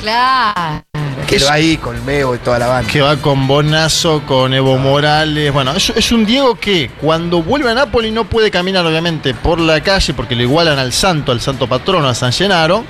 Claro. 0.00 0.84
Que 1.26 1.36
Es- 1.36 1.42
lo 1.42 1.50
ahí 1.50 1.76
con 1.76 2.02
Meo 2.06 2.34
y 2.34 2.38
toda 2.38 2.58
la 2.58 2.68
banda. 2.68 2.90
que 2.90 3.00
va 3.00 3.16
con 3.16 3.46
Bonazo, 3.48 4.22
con 4.24 4.54
Evo 4.54 4.78
Morales. 4.78 5.52
Bueno, 5.52 5.72
es, 5.72 5.90
es 5.90 6.12
un 6.12 6.24
Diego 6.24 6.54
que 6.54 6.90
cuando 7.00 7.42
vuelve 7.42 7.70
a 7.70 7.74
Nápoles 7.74 8.12
no 8.12 8.24
puede 8.24 8.50
caminar, 8.50 8.86
obviamente, 8.86 9.34
por 9.34 9.58
la 9.60 9.82
calle 9.82 10.14
porque 10.14 10.36
le 10.36 10.44
igualan 10.44 10.78
al 10.78 10.92
santo, 10.92 11.32
al 11.32 11.40
santo 11.40 11.66
patrono, 11.66 12.08
a 12.08 12.14
San 12.14 12.32
Gennaro. 12.32 12.84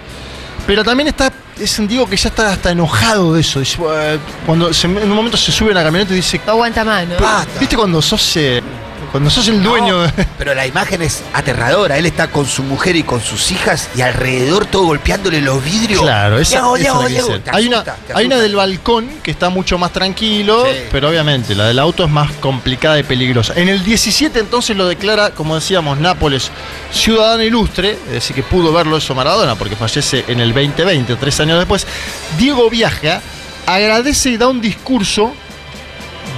Pero 0.68 0.84
también 0.84 1.08
está, 1.08 1.32
es 1.58 1.78
un 1.78 1.88
Diego 1.88 2.06
que 2.06 2.14
ya 2.16 2.28
está 2.28 2.52
hasta 2.52 2.70
enojado 2.70 3.32
de 3.32 3.40
eso. 3.40 3.60
Cuando 4.44 4.72
se- 4.75 4.87
en 4.87 4.98
un 5.10 5.16
momento 5.16 5.38
se 5.38 5.50
sube 5.50 5.70
a 5.70 5.75
la 5.75 5.82
camioneta 5.82 6.12
y 6.12 6.16
dice, 6.16 6.38
No 6.44 6.52
aguanta 6.52 6.84
más, 6.84 7.08
¿no? 7.08 7.16
Basta. 7.18 7.58
¿viste 7.58 7.75
cuando 7.75 8.02
sos, 8.02 8.37
eh, 8.37 8.62
cuando 9.10 9.30
sos 9.30 9.48
el 9.48 9.62
dueño? 9.62 10.06
No, 10.06 10.12
pero 10.38 10.54
la 10.54 10.66
imagen 10.66 11.02
es 11.02 11.22
aterradora. 11.32 11.98
Él 11.98 12.06
está 12.06 12.28
con 12.28 12.46
su 12.46 12.62
mujer 12.62 12.96
y 12.96 13.02
con 13.02 13.20
sus 13.20 13.50
hijas 13.50 13.88
y 13.96 14.02
alrededor 14.02 14.66
todo 14.66 14.84
golpeándole 14.84 15.40
los 15.40 15.62
vidrios. 15.64 16.02
Claro, 16.02 16.38
esa, 16.38 16.56
Diego, 16.58 16.76
esa 16.76 16.82
Diego, 16.82 16.96
es 16.98 17.02
la 17.02 17.08
que 17.08 17.12
Diego. 17.14 17.28
dice. 17.28 17.40
Te 17.40 17.50
Hay 17.56 17.66
una, 17.66 17.76
asusta, 17.78 17.96
hay 18.14 18.26
una 18.26 18.34
asusta. 18.36 18.42
del 18.42 18.56
balcón 18.56 19.08
que 19.22 19.30
está 19.30 19.48
mucho 19.50 19.78
más 19.78 19.92
tranquilo, 19.92 20.64
Sí. 20.66 20.78
pero 20.90 21.08
obviamente 21.08 21.54
la 21.54 21.66
del 21.66 21.78
auto 21.78 22.04
es 22.04 22.10
más 22.10 22.30
complicada 22.40 22.98
y 22.98 23.02
peligrosa. 23.02 23.54
En 23.56 23.68
el 23.68 23.82
17 23.84 24.38
entonces 24.38 24.76
lo 24.76 24.86
declara, 24.86 25.30
como 25.30 25.54
decíamos, 25.54 25.98
Nápoles 25.98 26.50
ciudadano 26.92 27.42
ilustre, 27.42 27.92
es 28.06 28.12
decir, 28.12 28.36
que 28.36 28.42
pudo 28.42 28.72
verlo 28.72 28.96
eso 28.96 29.14
Maradona 29.14 29.54
porque 29.56 29.76
fallece 29.76 30.24
en 30.28 30.40
el 30.40 30.52
2020, 30.52 31.16
tres 31.16 31.40
años 31.40 31.58
después. 31.58 31.86
Diego 32.38 32.68
viaja, 32.70 33.20
agradece 33.66 34.30
y 34.30 34.36
da 34.36 34.48
un 34.48 34.60
discurso 34.60 35.32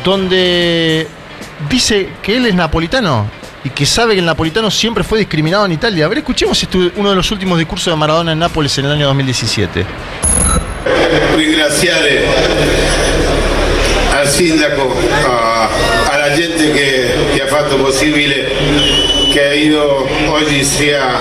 donde 0.04 1.06
dice 1.68 2.08
que 2.22 2.36
él 2.36 2.46
es 2.46 2.54
napolitano 2.54 3.26
y 3.64 3.70
que 3.70 3.84
sabe 3.84 4.14
que 4.14 4.20
el 4.20 4.26
napolitano 4.26 4.70
siempre 4.70 5.04
fue 5.04 5.18
discriminado 5.18 5.66
en 5.66 5.72
Italia. 5.72 6.06
A 6.06 6.08
ver, 6.08 6.18
escuchemos 6.18 6.60
este, 6.62 6.90
uno 6.96 7.10
de 7.10 7.16
los 7.16 7.30
últimos 7.30 7.58
discursos 7.58 7.92
de 7.92 7.96
Maradona 7.98 8.32
en 8.32 8.38
Nápoles 8.38 8.76
en 8.78 8.86
el 8.86 8.92
año 8.92 9.06
2017. 9.06 9.84
ringraziare 11.36 12.24
al 14.18 14.28
sindaco, 14.28 14.94
a- 15.26 15.68
alla 16.12 16.34
gente 16.36 16.72
che 16.72 17.42
ha 17.42 17.46
fatto 17.46 17.76
possibile 17.76 18.48
che 19.32 19.56
io 19.56 20.06
oggi 20.30 20.64
sia, 20.64 21.16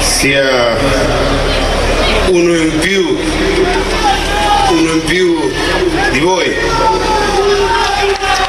sia 0.00 0.76
uno 2.28 2.54
in 2.54 2.78
più, 2.80 3.16
uno 4.70 4.92
in 4.92 5.04
più 5.04 5.50
di 6.12 6.18
voi. 6.20 6.52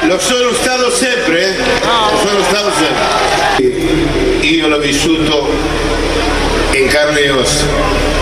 Lo 0.06 0.18
sono 0.18 0.52
stato 0.52 0.90
sempre, 0.90 1.42
eh? 1.42 1.56
lo 1.56 2.28
sono 2.28 2.42
stato 2.44 2.72
sempre. 2.72 4.46
Io 4.46 4.68
l'ho 4.68 4.78
vissuto 4.78 5.48
in 6.72 6.86
carne 6.88 7.20
e 7.20 7.30
ossa 7.30 8.14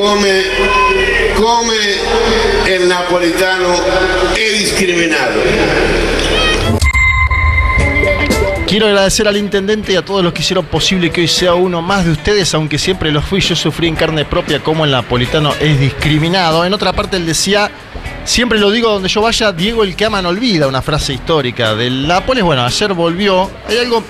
come, 0.00 0.42
come 1.34 1.76
el 2.64 2.86
napolitano 2.86 3.74
è 4.32 4.58
discriminato. 4.58 5.40
Quiero 8.66 8.86
agradecer 8.86 9.26
al 9.26 9.36
intendente 9.36 9.92
y 9.92 9.96
a 9.96 10.04
todos 10.04 10.22
los 10.22 10.32
que 10.32 10.42
hicieron 10.42 10.64
posible 10.64 11.10
que 11.10 11.22
hoy 11.22 11.28
sea 11.28 11.54
uno 11.54 11.82
más 11.82 12.04
de 12.04 12.12
ustedes, 12.12 12.54
aunque 12.54 12.78
siempre 12.78 13.10
lo 13.10 13.20
fui, 13.20 13.40
yo 13.40 13.56
sufrí 13.56 13.88
en 13.88 13.96
carne 13.96 14.24
propia 14.24 14.60
como 14.60 14.84
el 14.84 14.92
napolitano 14.92 15.52
es 15.60 15.80
discriminado. 15.80 16.64
En 16.64 16.72
otra 16.72 16.92
parte 16.92 17.16
él 17.16 17.26
decía, 17.26 17.70
siempre 18.30 18.60
lo 18.60 18.70
digo 18.70 18.90
donde 18.90 19.08
yo 19.08 19.20
vaya, 19.20 19.50
Diego 19.52 19.82
el 19.82 19.96
que 19.96 20.04
ama 20.04 20.22
no 20.22 20.28
olvida, 20.28 20.68
una 20.68 20.80
frase 20.82 21.12
histórica 21.14 21.74
del 21.74 22.06
Nápoles. 22.06 22.44
Bueno, 22.44 22.64
ayer 22.64 22.94
volvió, 22.94 23.50
hay 23.68 23.78
algo, 23.78 24.04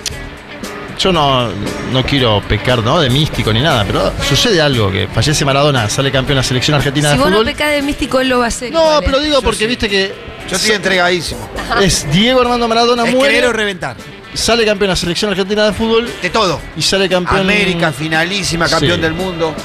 yo 0.99 1.11
no, 1.11 1.49
no 1.91 2.03
quiero 2.03 2.41
pecar 2.47 2.83
¿no? 2.83 2.99
de 2.99 3.09
místico 3.09 3.51
ni 3.51 3.61
nada, 3.61 3.83
pero 3.85 4.13
sucede 4.29 4.61
algo, 4.61 4.91
que 4.91 5.07
fallece 5.07 5.43
Maradona, 5.43 5.89
sale 5.89 6.11
campeón 6.11 6.37
la 6.37 6.43
selección 6.43 6.75
argentina 6.77 7.09
Si 7.09 7.15
de 7.17 7.19
vos 7.23 7.31
no 7.31 7.37
fútbol. 7.37 7.51
pecás 7.51 7.71
de 7.71 7.81
místico, 7.81 8.19
él 8.19 8.29
lo 8.29 8.39
va 8.39 8.45
a 8.45 8.47
hacer. 8.49 8.71
no, 8.71 8.99
¿eh? 8.99 9.01
pero 9.03 9.19
digo 9.19 9.41
porque 9.41 9.65
viste 9.65 9.89
que 9.89 10.13
Yo 10.49 10.55
estoy 10.55 10.71
entregadísimo. 10.73 11.49
es 11.81 12.05
Diego 12.11 12.41
Armando 12.41 12.67
Maradona 12.67 13.03
Es 13.07 13.13
muere, 13.15 13.33
querer 13.33 13.49
o 13.49 13.53
reventar. 13.53 13.95
sale 14.35 14.63
campeón 14.65 14.89
la 14.89 14.95
selección 14.95 15.31
argentina 15.31 15.65
de 15.65 15.73
fútbol 15.73 16.07
De 16.21 16.29
todo. 16.29 16.61
y 16.77 16.81
sale 16.83 17.09
campeón 17.09 17.39
América, 17.41 17.91
finalísima, 17.91 18.67
campeón 18.69 18.97
Sí. 18.97 19.01
del 19.01 19.13
mundo. 19.13 19.55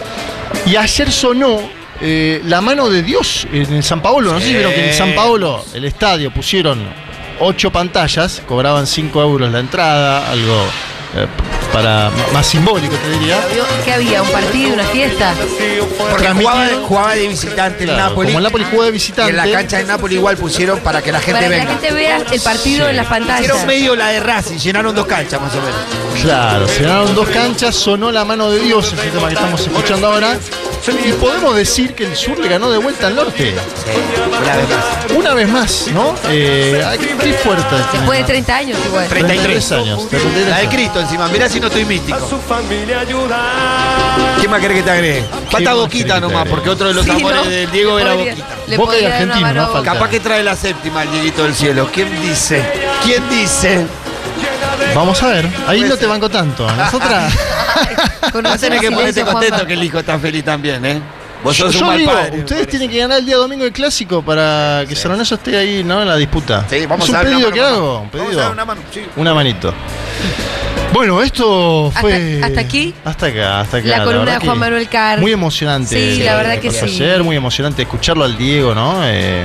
Y 0.64 0.76
ayer 0.76 1.12
sonó 1.12 1.75
eh, 2.00 2.40
la 2.44 2.60
mano 2.60 2.88
de 2.88 3.02
Dios 3.02 3.46
en 3.52 3.72
el 3.72 3.82
San 3.82 4.00
Paolo. 4.02 4.32
No 4.32 4.40
sé 4.40 4.46
si 4.46 4.52
vieron 4.54 4.72
que 4.72 4.88
en 4.90 4.94
San 4.94 5.14
Paolo, 5.14 5.64
el 5.74 5.84
estadio, 5.84 6.30
pusieron 6.30 6.82
ocho 7.40 7.70
pantallas, 7.70 8.42
cobraban 8.46 8.86
5 8.86 9.22
euros 9.22 9.50
la 9.52 9.60
entrada, 9.60 10.30
algo 10.30 10.54
eh, 11.16 11.26
para 11.72 12.10
más 12.32 12.46
simbólico, 12.46 12.94
te 12.96 13.10
diría. 13.10 13.38
¿Qué 13.84 13.92
había? 13.92 14.22
¿Un 14.22 14.28
partido? 14.30 14.72
¿Una 14.74 14.84
fiesta? 14.84 15.34
Porque 16.10 16.28
jugaba 16.28 16.68
jugaba 16.86 17.14
de 17.14 17.28
visitante 17.28 17.84
en 17.84 17.96
Nápoles. 17.96 18.28
como 18.32 18.38
el 18.38 18.44
Napoli 18.44 18.64
juega 18.70 18.84
de 18.84 18.90
Y 18.90 18.92
visitante. 18.92 19.30
en 19.30 19.36
la 19.36 19.50
cancha 19.50 19.78
de 19.78 19.84
Nápoles 19.84 20.16
igual 20.16 20.36
pusieron 20.36 20.78
para 20.80 21.02
que 21.02 21.12
la 21.12 21.18
gente 21.20 21.32
Para 21.32 21.44
que 21.46 21.50
venga. 21.50 21.64
la 21.64 21.70
gente 21.72 21.92
vea 21.92 22.16
el 22.30 22.40
partido 22.40 22.84
Sí. 22.84 22.90
en 22.90 22.96
las 22.96 23.06
pantallas. 23.06 23.40
Hicieron 23.40 23.66
medio 23.66 23.96
la 23.96 24.08
de 24.08 24.20
Racing, 24.20 24.56
llenaron 24.58 24.94
dos 24.94 25.06
canchas 25.06 25.40
más 25.40 25.52
o 25.54 25.60
menos. 25.60 26.22
Claro, 26.22 26.68
se 26.68 26.82
ganaron 26.82 27.14
dos 27.14 27.28
canchas, 27.28 27.74
sonó 27.74 28.10
la 28.10 28.24
mano 28.24 28.50
de 28.50 28.60
Dios, 28.60 28.92
es 28.92 29.04
el 29.04 29.10
tema 29.10 29.28
que 29.28 29.34
estamos 29.34 29.60
escuchando 29.60 30.06
ahora. 30.06 30.38
Y 31.04 31.12
podemos 31.12 31.54
decir 31.56 31.94
que 31.94 32.04
el 32.04 32.16
sur 32.16 32.38
le 32.38 32.48
ganó 32.48 32.70
de 32.70 32.78
vuelta 32.78 33.08
al 33.08 33.16
norte. 33.16 33.54
Una 34.38 34.54
vez 34.56 34.68
más. 34.68 35.16
Una 35.16 35.34
vez 35.34 35.48
más, 35.48 35.86
¿no? 35.92 36.14
Eh, 36.30 36.84
qué, 37.00 37.08
qué 37.16 37.32
fuerte. 37.34 37.74
Después 37.92 38.18
de 38.20 38.24
30 38.24 38.56
años 38.56 38.78
igual. 38.86 39.08
33 39.08 39.72
años. 39.72 40.08
33 40.08 40.48
La 40.48 40.56
de 40.56 40.60
años. 40.62 40.74
Cristo 40.74 41.00
encima, 41.00 41.28
mirá 41.28 41.48
si 41.48 41.58
no 41.60 41.66
estoy 41.66 41.84
místico. 41.84 42.18
¿Qué 44.40 44.48
más 44.48 44.60
querés 44.60 44.76
que 44.78 44.82
te 44.82 44.90
agregue? 44.90 45.24
Falta 45.50 45.74
Boquita 45.74 46.20
nomás, 46.20 46.46
porque 46.48 46.70
otro 46.70 46.88
de 46.88 46.94
los 46.94 47.04
Sí, 47.04 47.10
amores 47.10 47.44
¿no? 47.44 47.50
del 47.50 47.70
Diego 47.70 47.98
era 47.98 48.14
Podría- 48.14 48.30
Boquita. 48.34 48.56
le 48.66 48.76
Boca 48.76 48.98
y 48.98 49.04
Argentino, 49.04 49.54
¿no? 49.54 49.82
Capaz 49.82 50.08
que 50.08 50.20
trae 50.20 50.42
la 50.42 50.54
séptima 50.56 51.02
el 51.02 51.10
Dieguito 51.10 51.42
del 51.42 51.54
Cielo. 51.54 51.88
¿Quién 51.92 52.20
dice? 52.22 52.62
¿Quién 53.04 53.28
dice? 53.28 53.86
Vamos 54.94 55.22
a 55.22 55.28
ver, 55.28 55.48
ahí 55.66 55.82
no 55.82 55.96
te 55.96 56.06
banco 56.06 56.28
tanto. 56.28 56.64
Vas 56.66 56.92
a 56.92 56.96
un 56.96 58.44
tener 58.60 58.80
que 58.80 58.90
ponerte 58.90 59.22
contento 59.22 59.66
que 59.66 59.72
el 59.74 59.82
hijo 59.82 59.98
está 59.98 60.18
feliz 60.18 60.44
también, 60.44 60.84
¿eh? 60.84 61.00
Vos 61.44 61.56
Yo, 61.56 61.66
un 61.68 61.86
mal 61.86 61.98
digo, 61.98 62.12
padre. 62.12 62.38
ustedes 62.40 62.66
tienen 62.66 62.90
que 62.90 62.98
ganar 62.98 63.18
el 63.18 63.26
día 63.26 63.36
domingo 63.36 63.64
el 63.64 63.72
clásico 63.72 64.22
para 64.22 64.84
que 64.88 64.96
San 64.96 65.12
Lorenzo 65.12 65.34
esté 65.36 65.56
ahí, 65.56 65.84
¿no? 65.84 66.02
En 66.02 66.08
la 66.08 66.16
disputa. 66.16 66.64
Sí, 66.68 66.86
vamos 66.86 67.04
es 67.04 67.10
un 67.10 67.16
a 67.16 67.20
pedido 67.22 67.52
que 67.52 67.60
hago, 67.60 68.00
un 68.00 68.10
Vamos 68.10 68.14
a 68.14 68.24
pedido. 68.26 68.40
dar 68.40 68.50
una 68.52 68.64
mano, 68.64 68.80
sí. 68.92 69.02
Una 69.16 69.34
manito. 69.34 69.72
Bueno, 70.92 71.20
esto 71.22 71.92
fue. 72.00 72.40
hasta 72.42 72.60
aquí. 72.60 72.94
Hasta 73.04 73.26
acá, 73.26 73.60
hasta 73.60 73.76
acá. 73.76 73.88
La 73.88 74.04
columna 74.04 74.38
de 74.38 74.46
Juan 74.46 74.58
Manuel 74.58 74.88
Carr. 74.88 75.20
Muy 75.20 75.32
emocionante. 75.32 76.14
Sí, 76.14 76.22
la 76.22 76.36
verdad 76.36 76.58
que 76.58 76.70
sí. 76.70 76.84
Ayer, 76.84 77.22
muy 77.22 77.36
emocionante 77.36 77.82
escucharlo 77.82 78.24
al 78.24 78.36
Diego, 78.36 78.74
¿no? 78.74 79.00
Eh, 79.04 79.44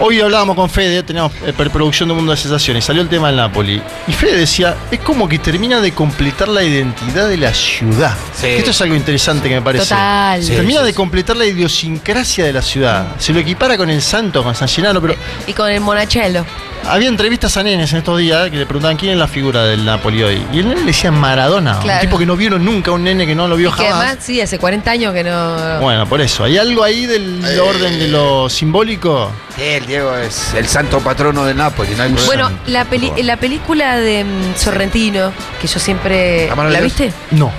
Hoy 0.00 0.20
hablábamos 0.20 0.56
con 0.56 0.68
Fede, 0.68 1.02
teníamos 1.04 1.32
eh, 1.46 1.52
preproducción 1.56 2.08
de 2.08 2.14
Mundo 2.16 2.32
de 2.32 2.36
Sensaciones, 2.36 2.84
salió 2.84 3.00
el 3.00 3.08
tema 3.08 3.28
del 3.28 3.36
Napoli. 3.36 3.80
Y 4.08 4.12
Fede 4.12 4.38
decía, 4.38 4.76
es 4.90 4.98
como 5.00 5.28
que 5.28 5.38
termina 5.38 5.80
de 5.80 5.92
completar 5.92 6.48
la 6.48 6.62
identidad 6.64 7.28
de 7.28 7.36
la 7.36 7.54
ciudad. 7.54 8.14
Sí. 8.34 8.48
Esto 8.48 8.72
es 8.72 8.80
algo 8.82 8.96
interesante 8.96 9.48
que 9.48 9.54
me 9.54 9.62
parece. 9.62 9.84
Total. 9.84 10.42
Sí. 10.42 10.50
termina 10.52 10.82
de 10.82 10.92
completar 10.92 11.36
la 11.36 11.46
idiosincrasia 11.46 12.44
de 12.44 12.52
la 12.52 12.60
ciudad. 12.62 13.06
Se 13.18 13.32
lo 13.32 13.38
equipara 13.38 13.76
con 13.76 13.88
el 13.88 14.02
Santo, 14.02 14.42
con 14.42 14.54
San 14.54 14.68
Gennaro, 14.68 15.00
pero 15.00 15.14
Y 15.46 15.52
con 15.52 15.70
el 15.70 15.80
Monachelo. 15.80 16.44
Había 16.86 17.08
entrevistas 17.08 17.56
a 17.56 17.62
nenes 17.62 17.90
en 17.92 17.98
estos 18.00 18.18
días 18.18 18.50
que 18.50 18.58
le 18.58 18.66
preguntaban 18.66 18.98
quién 18.98 19.12
es 19.12 19.18
la 19.18 19.26
figura 19.26 19.64
del 19.64 19.86
Napoli 19.86 20.22
hoy. 20.22 20.42
Y 20.52 20.58
el 20.58 20.68
nene 20.68 20.80
le 20.80 20.86
decía 20.88 21.10
Maradona, 21.10 21.78
Claro. 21.80 22.00
un 22.02 22.06
tipo 22.06 22.18
que 22.18 22.26
no 22.26 22.36
vieron 22.36 22.62
nunca, 22.62 22.90
un 22.90 23.04
nene 23.04 23.26
que 23.26 23.34
no 23.34 23.48
lo 23.48 23.56
vio 23.56 23.70
Y 23.70 23.72
que 23.72 23.84
jamás. 23.86 23.94
además, 24.06 24.18
sí, 24.24 24.38
hace 24.42 24.58
40 24.58 24.90
años 24.90 25.14
que 25.14 25.24
no. 25.24 25.80
Bueno, 25.80 26.06
por 26.06 26.20
eso. 26.20 26.44
¿Hay 26.44 26.58
algo 26.58 26.84
ahí 26.84 27.06
del 27.06 27.42
Eh. 27.42 27.58
orden 27.58 27.98
de 27.98 28.08
lo 28.08 28.50
simbólico? 28.50 29.30
Sí, 29.56 29.62
el 29.62 29.86
Diego 29.86 30.16
es 30.16 30.52
el 30.54 30.66
santo 30.66 31.00
patrono 31.00 31.44
del 31.44 31.56
Napoli, 31.56 31.94
no. 31.94 32.08
Bueno, 32.26 32.50
la, 32.66 32.84
peli- 32.86 33.12
la 33.22 33.36
película 33.36 33.96
de 33.98 34.24
mm, 34.24 34.56
Sorrentino, 34.56 35.32
que 35.60 35.66
yo 35.68 35.78
siempre. 35.78 36.48
La 36.48 36.56
¿La 36.56 36.70
de 36.78 36.80
viste? 36.84 37.12
No. 37.30 37.52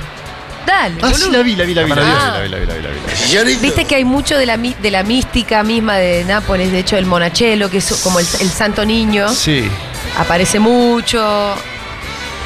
Dale. 0.65 0.95
Ah, 1.03 1.11
sí, 1.13 1.29
la 1.31 1.41
vi, 1.43 1.55
la 1.55 1.63
vi, 1.63 1.73
la 1.75 1.83
vi, 1.83 1.89
la 1.89 1.95
vi, 1.95 2.01
la 2.01 2.39
vi, 2.41 2.49
la 2.49 2.57
vi, 2.57 2.65
la 2.65 2.65
vi, 2.65 2.65
la 2.65 2.73
vi, 2.75 2.81
la 2.81 2.89
vi. 2.89 3.15
Señorito. 3.15 3.61
Viste 3.61 3.85
que 3.85 3.95
hay 3.95 4.03
mucho 4.03 4.37
de 4.37 4.45
la, 4.47 4.57
de 4.57 4.91
la 4.91 5.03
mística 5.03 5.61
misma 5.63 5.95
de 5.97 6.25
Nápoles, 6.25 6.71
de 6.71 6.79
hecho 6.79 6.97
el 6.97 7.05
Monachelo, 7.05 7.69
que 7.69 7.77
es 7.77 7.93
como 8.03 8.19
el, 8.19 8.25
el 8.41 8.49
santo 8.49 8.83
niño, 8.83 9.29
Sí, 9.29 9.69
aparece 10.17 10.59
mucho. 10.59 11.55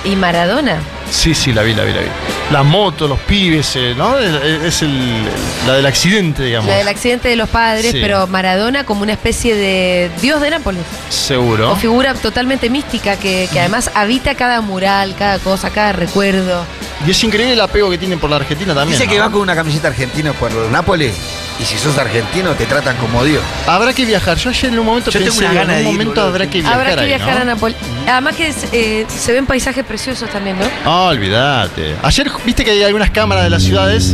Y 0.05 0.15
Maradona. 0.15 0.77
sí, 1.11 1.33
sí, 1.35 1.51
la 1.53 1.61
vi, 1.63 1.73
la 1.73 1.83
vi, 1.83 1.91
la 1.93 1.99
vi. 2.01 2.07
La 2.51 2.63
moto, 2.63 3.07
los 3.07 3.19
pibes, 3.19 3.75
eh, 3.75 3.93
¿no? 3.97 4.17
Es 4.17 4.81
el, 4.81 5.23
la 5.67 5.73
del 5.73 5.85
accidente, 5.85 6.43
digamos. 6.43 6.69
La 6.69 6.77
del 6.77 6.87
accidente 6.87 7.27
de 7.27 7.35
los 7.35 7.49
padres, 7.49 7.91
Sí. 7.91 7.99
pero 8.01 8.25
Maradona 8.27 8.85
como 8.85 9.01
una 9.03 9.11
especie 9.11 9.55
de 9.55 10.09
dios 10.21 10.41
de 10.41 10.49
Nápoles. 10.51 10.81
Seguro. 11.09 11.71
O 11.71 11.75
figura 11.75 12.13
totalmente 12.13 12.69
mística 12.69 13.17
que, 13.17 13.49
que 13.51 13.59
además 13.59 13.91
habita 13.93 14.35
cada 14.35 14.61
mural, 14.61 15.15
cada 15.19 15.37
cosa, 15.39 15.69
cada 15.69 15.91
recuerdo. 15.91 16.63
Y 17.05 17.11
es 17.11 17.23
increíble 17.23 17.53
el 17.53 17.61
apego 17.61 17.89
que 17.89 17.97
tienen 17.97 18.19
por 18.19 18.29
la 18.29 18.37
Argentina 18.37 18.73
también. 18.73 18.97
Dice 18.97 19.09
que 19.09 19.19
va 19.19 19.29
con 19.29 19.41
una 19.41 19.55
camiseta 19.55 19.89
argentina 19.89 20.33
por 20.33 20.51
Nápoles 20.71 21.13
y 21.59 21.65
si 21.65 21.77
sos 21.77 21.97
argentino 21.97 22.51
te 22.51 22.65
tratan 22.65 22.95
como 22.97 23.23
Dios. 23.23 23.41
Habrá 23.67 23.93
que 23.93 24.05
viajar. 24.05 24.37
Yo 24.37 24.49
ayer 24.49 24.71
en 24.73 24.79
un 24.79 24.85
momento 24.85 25.11
Yo 25.11 25.19
tengo 25.19 25.31
pensé, 25.31 25.39
una 25.45 25.49
digo, 25.51 25.61
gana 25.61 25.77
en 25.77 25.83
de 25.83 25.89
un 25.89 25.91
ir, 25.93 25.99
momento 25.99 26.21
boludo. 26.21 26.27
habrá 26.35 26.49
que 26.49 26.61
viajar 26.61 26.79
Habrá 26.79 26.95
que 26.95 27.01
ahí, 27.01 27.07
viajar 27.07 27.35
¿no? 27.35 27.41
a 27.41 27.45
Nápoles. 27.45 27.77
Además 28.07 28.35
que 28.35 28.53
eh, 28.71 29.05
se 29.07 29.31
ven 29.33 29.45
paisajes 29.45 29.83
preciosos 29.85 30.29
también, 30.29 30.57
¿no? 30.57 30.65
Ah, 30.85 31.07
olvídate. 31.09 31.95
Ayer 32.01 32.31
viste 32.45 32.63
que 32.63 32.71
hay 32.71 32.83
algunas 32.83 33.09
cámaras 33.11 33.43
de 33.43 33.49
las 33.49 33.61
ciudades 33.63 34.13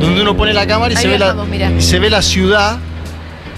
donde 0.00 0.22
uno 0.22 0.36
pone 0.36 0.52
la 0.54 0.66
cámara 0.66 0.94
y 0.94 0.96
Ahí 0.96 1.02
se 1.02 1.08
ve 1.08 1.18
la, 1.18 1.26
viajamos, 1.26 1.48
mirá. 1.48 1.70
y 1.70 1.80
se 1.82 1.98
ve 1.98 2.08
la 2.10 2.22
ciudad 2.22 2.78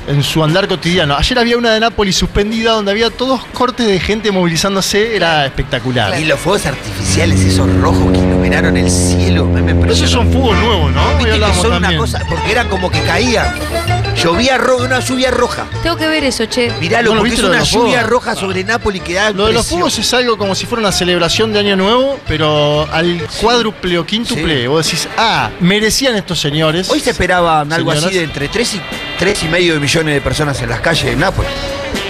en 0.09 0.23
su 0.23 0.43
andar 0.43 0.67
cotidiano. 0.67 1.17
Ayer 1.17 1.39
había 1.39 1.57
una 1.59 1.73
de 1.73 1.81
Nápoles 1.81 2.17
suspendida 2.17 2.73
donde 2.73 2.91
había 2.91 3.11
todos 3.11 3.45
cortes 3.53 3.87
de 3.87 4.01
gente 4.01 4.33
movilizándose, 4.33 5.15
era 5.15 5.45
espectacular. 5.45 6.19
Y 6.19 6.25
los 6.25 6.41
fuegos 6.41 6.67
artificiales, 6.67 7.41
esos 7.41 7.71
rojos 7.81 8.11
que 8.13 8.19
iluminaron 8.19 8.77
el 8.77 8.91
cielo, 8.91 9.45
me, 9.47 9.61
me 9.63 9.75
Pero 9.75 9.93
esos 9.93 10.11
son 10.11 10.33
fugos 10.33 10.57
nuevos, 10.59 10.93
¿no? 10.93 11.19
Viste 11.19 11.39
que 11.39 11.55
son 11.55 11.71
también. 11.71 11.93
una 11.93 11.99
cosa, 11.99 12.23
porque 12.29 12.51
eran 12.51 12.69
como 12.69 12.91
que 12.91 13.01
caían. 13.03 13.55
Llovía 14.17 14.59
roja, 14.59 14.85
una 14.85 15.01
lluvia 15.01 15.31
roja. 15.31 15.67
Tengo 15.83 15.97
que 15.97 16.09
ver 16.09 16.25
eso, 16.25 16.45
che. 16.47 16.73
¿No 17.05 17.15
lo 17.15 17.23
viste 17.23 17.43
es 17.43 17.47
una 17.47 17.63
lluvia 17.63 18.01
fuegos? 18.01 18.11
roja 18.11 18.35
sobre 18.35 18.65
Nápoles 18.65 19.03
que 19.03 19.15
da 19.15 19.31
Lo 19.31 19.47
de 19.47 19.53
los 19.53 19.67
fuegos 19.67 19.97
es 19.99 20.13
algo 20.15 20.37
como 20.37 20.55
si 20.55 20.67
fuera 20.67 20.81
una 20.81 20.91
celebración 20.93 21.53
de 21.53 21.61
Año 21.61 21.77
Nuevo, 21.77 22.19
pero 22.27 22.89
al 22.91 23.21
cuádruple 23.41 23.99
o 23.99 24.07
quíntuple. 24.07 24.63
Sí. 24.63 24.67
Vos 24.67 24.87
decís, 24.87 25.09
ah, 25.17 25.51
merecían 25.61 26.17
estos 26.17 26.41
señores. 26.41 26.91
Hoy 26.91 27.01
se 27.01 27.11
esperaban 27.11 27.73
algo 27.73 27.93
Señoras. 27.93 28.09
así 28.11 28.19
de 28.19 28.25
entre 28.25 28.49
3 28.49 28.75
y, 28.75 28.81
tres 29.19 29.43
y 29.43 29.49
medio 29.49 29.75
de 29.75 29.81
millones 29.81 30.15
de 30.15 30.21
personas 30.21 30.61
en 30.63 30.69
las 30.71 30.81
calles 30.81 31.05
de 31.05 31.17
Nápoles. 31.17 31.51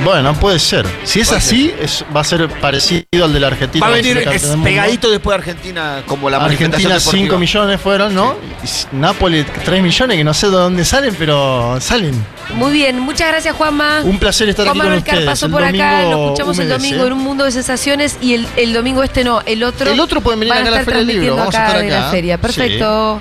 Bueno, 0.04 0.32
puede 0.34 0.58
ser. 0.60 0.86
Si 1.04 1.20
es 1.20 1.28
Puede 1.28 1.38
así, 1.38 1.74
es- 1.80 2.04
va 2.14 2.20
a 2.20 2.24
ser 2.24 2.48
parecido 2.48 3.04
al 3.24 3.32
de 3.32 3.40
la 3.40 3.48
Argentina. 3.48 3.84
Va 3.86 3.92
a 3.92 3.96
venir 3.96 4.16
es 4.18 4.46
pegadito 4.62 5.10
después 5.10 5.36
de 5.36 5.40
Argentina 5.42 6.02
como 6.06 6.30
la 6.30 6.36
Argentina 6.36 6.68
manifestación 6.70 7.00
5 7.00 7.14
deportiva. 7.34 7.38
millones 7.38 7.80
fueron, 7.80 8.14
¿no? 8.14 8.36
Y 8.62 8.96
Nápoles 8.96 9.46
3 9.64 9.82
millones, 9.82 10.16
que 10.16 10.24
no 10.24 10.34
sé 10.34 10.46
de 10.46 10.52
dónde 10.52 10.84
salen, 10.84 11.14
pero 11.18 11.78
salen. 11.80 12.14
Muy 12.54 12.72
bien, 12.72 12.98
muchas 13.00 13.28
gracias 13.28 13.54
Juanma. 13.56 14.00
Un 14.04 14.18
placer 14.18 14.48
estar 14.48 14.66
Juan 14.66 14.80
aquí 14.80 14.88
con 14.88 14.98
ustedes. 14.98 15.24
Pasó 15.24 15.46
El 15.46 15.52
por 15.52 15.64
acá, 15.64 16.02
lo 16.02 16.24
escuchamos 16.26 16.58
el 16.58 16.68
domingo 16.68 17.06
en 17.06 17.12
un 17.12 17.18
mundo 17.18 17.44
de 17.44 17.50
sensaciones 17.52 18.18
y 18.20 18.34
el, 18.34 18.46
el 18.56 18.72
domingo 18.72 19.02
este 19.02 19.24
no, 19.24 19.42
el 19.46 19.62
otro. 19.64 19.90
El 19.90 19.98
otro 20.00 20.20
pueden 20.20 20.40
venir 20.40 20.52
acá 20.54 20.68
a 20.68 20.70
la 20.70 20.84
Feria 20.84 20.98
del 20.98 21.06
Libro, 21.08 21.36
vamos 21.36 21.54
a 21.54 21.58
acá 21.58 21.66
estar 21.68 21.82
de 21.84 21.90
la 21.90 21.98
acá. 22.02 22.10
feria. 22.10 22.36
Sí. 22.36 22.42
Perfecto. 22.42 23.20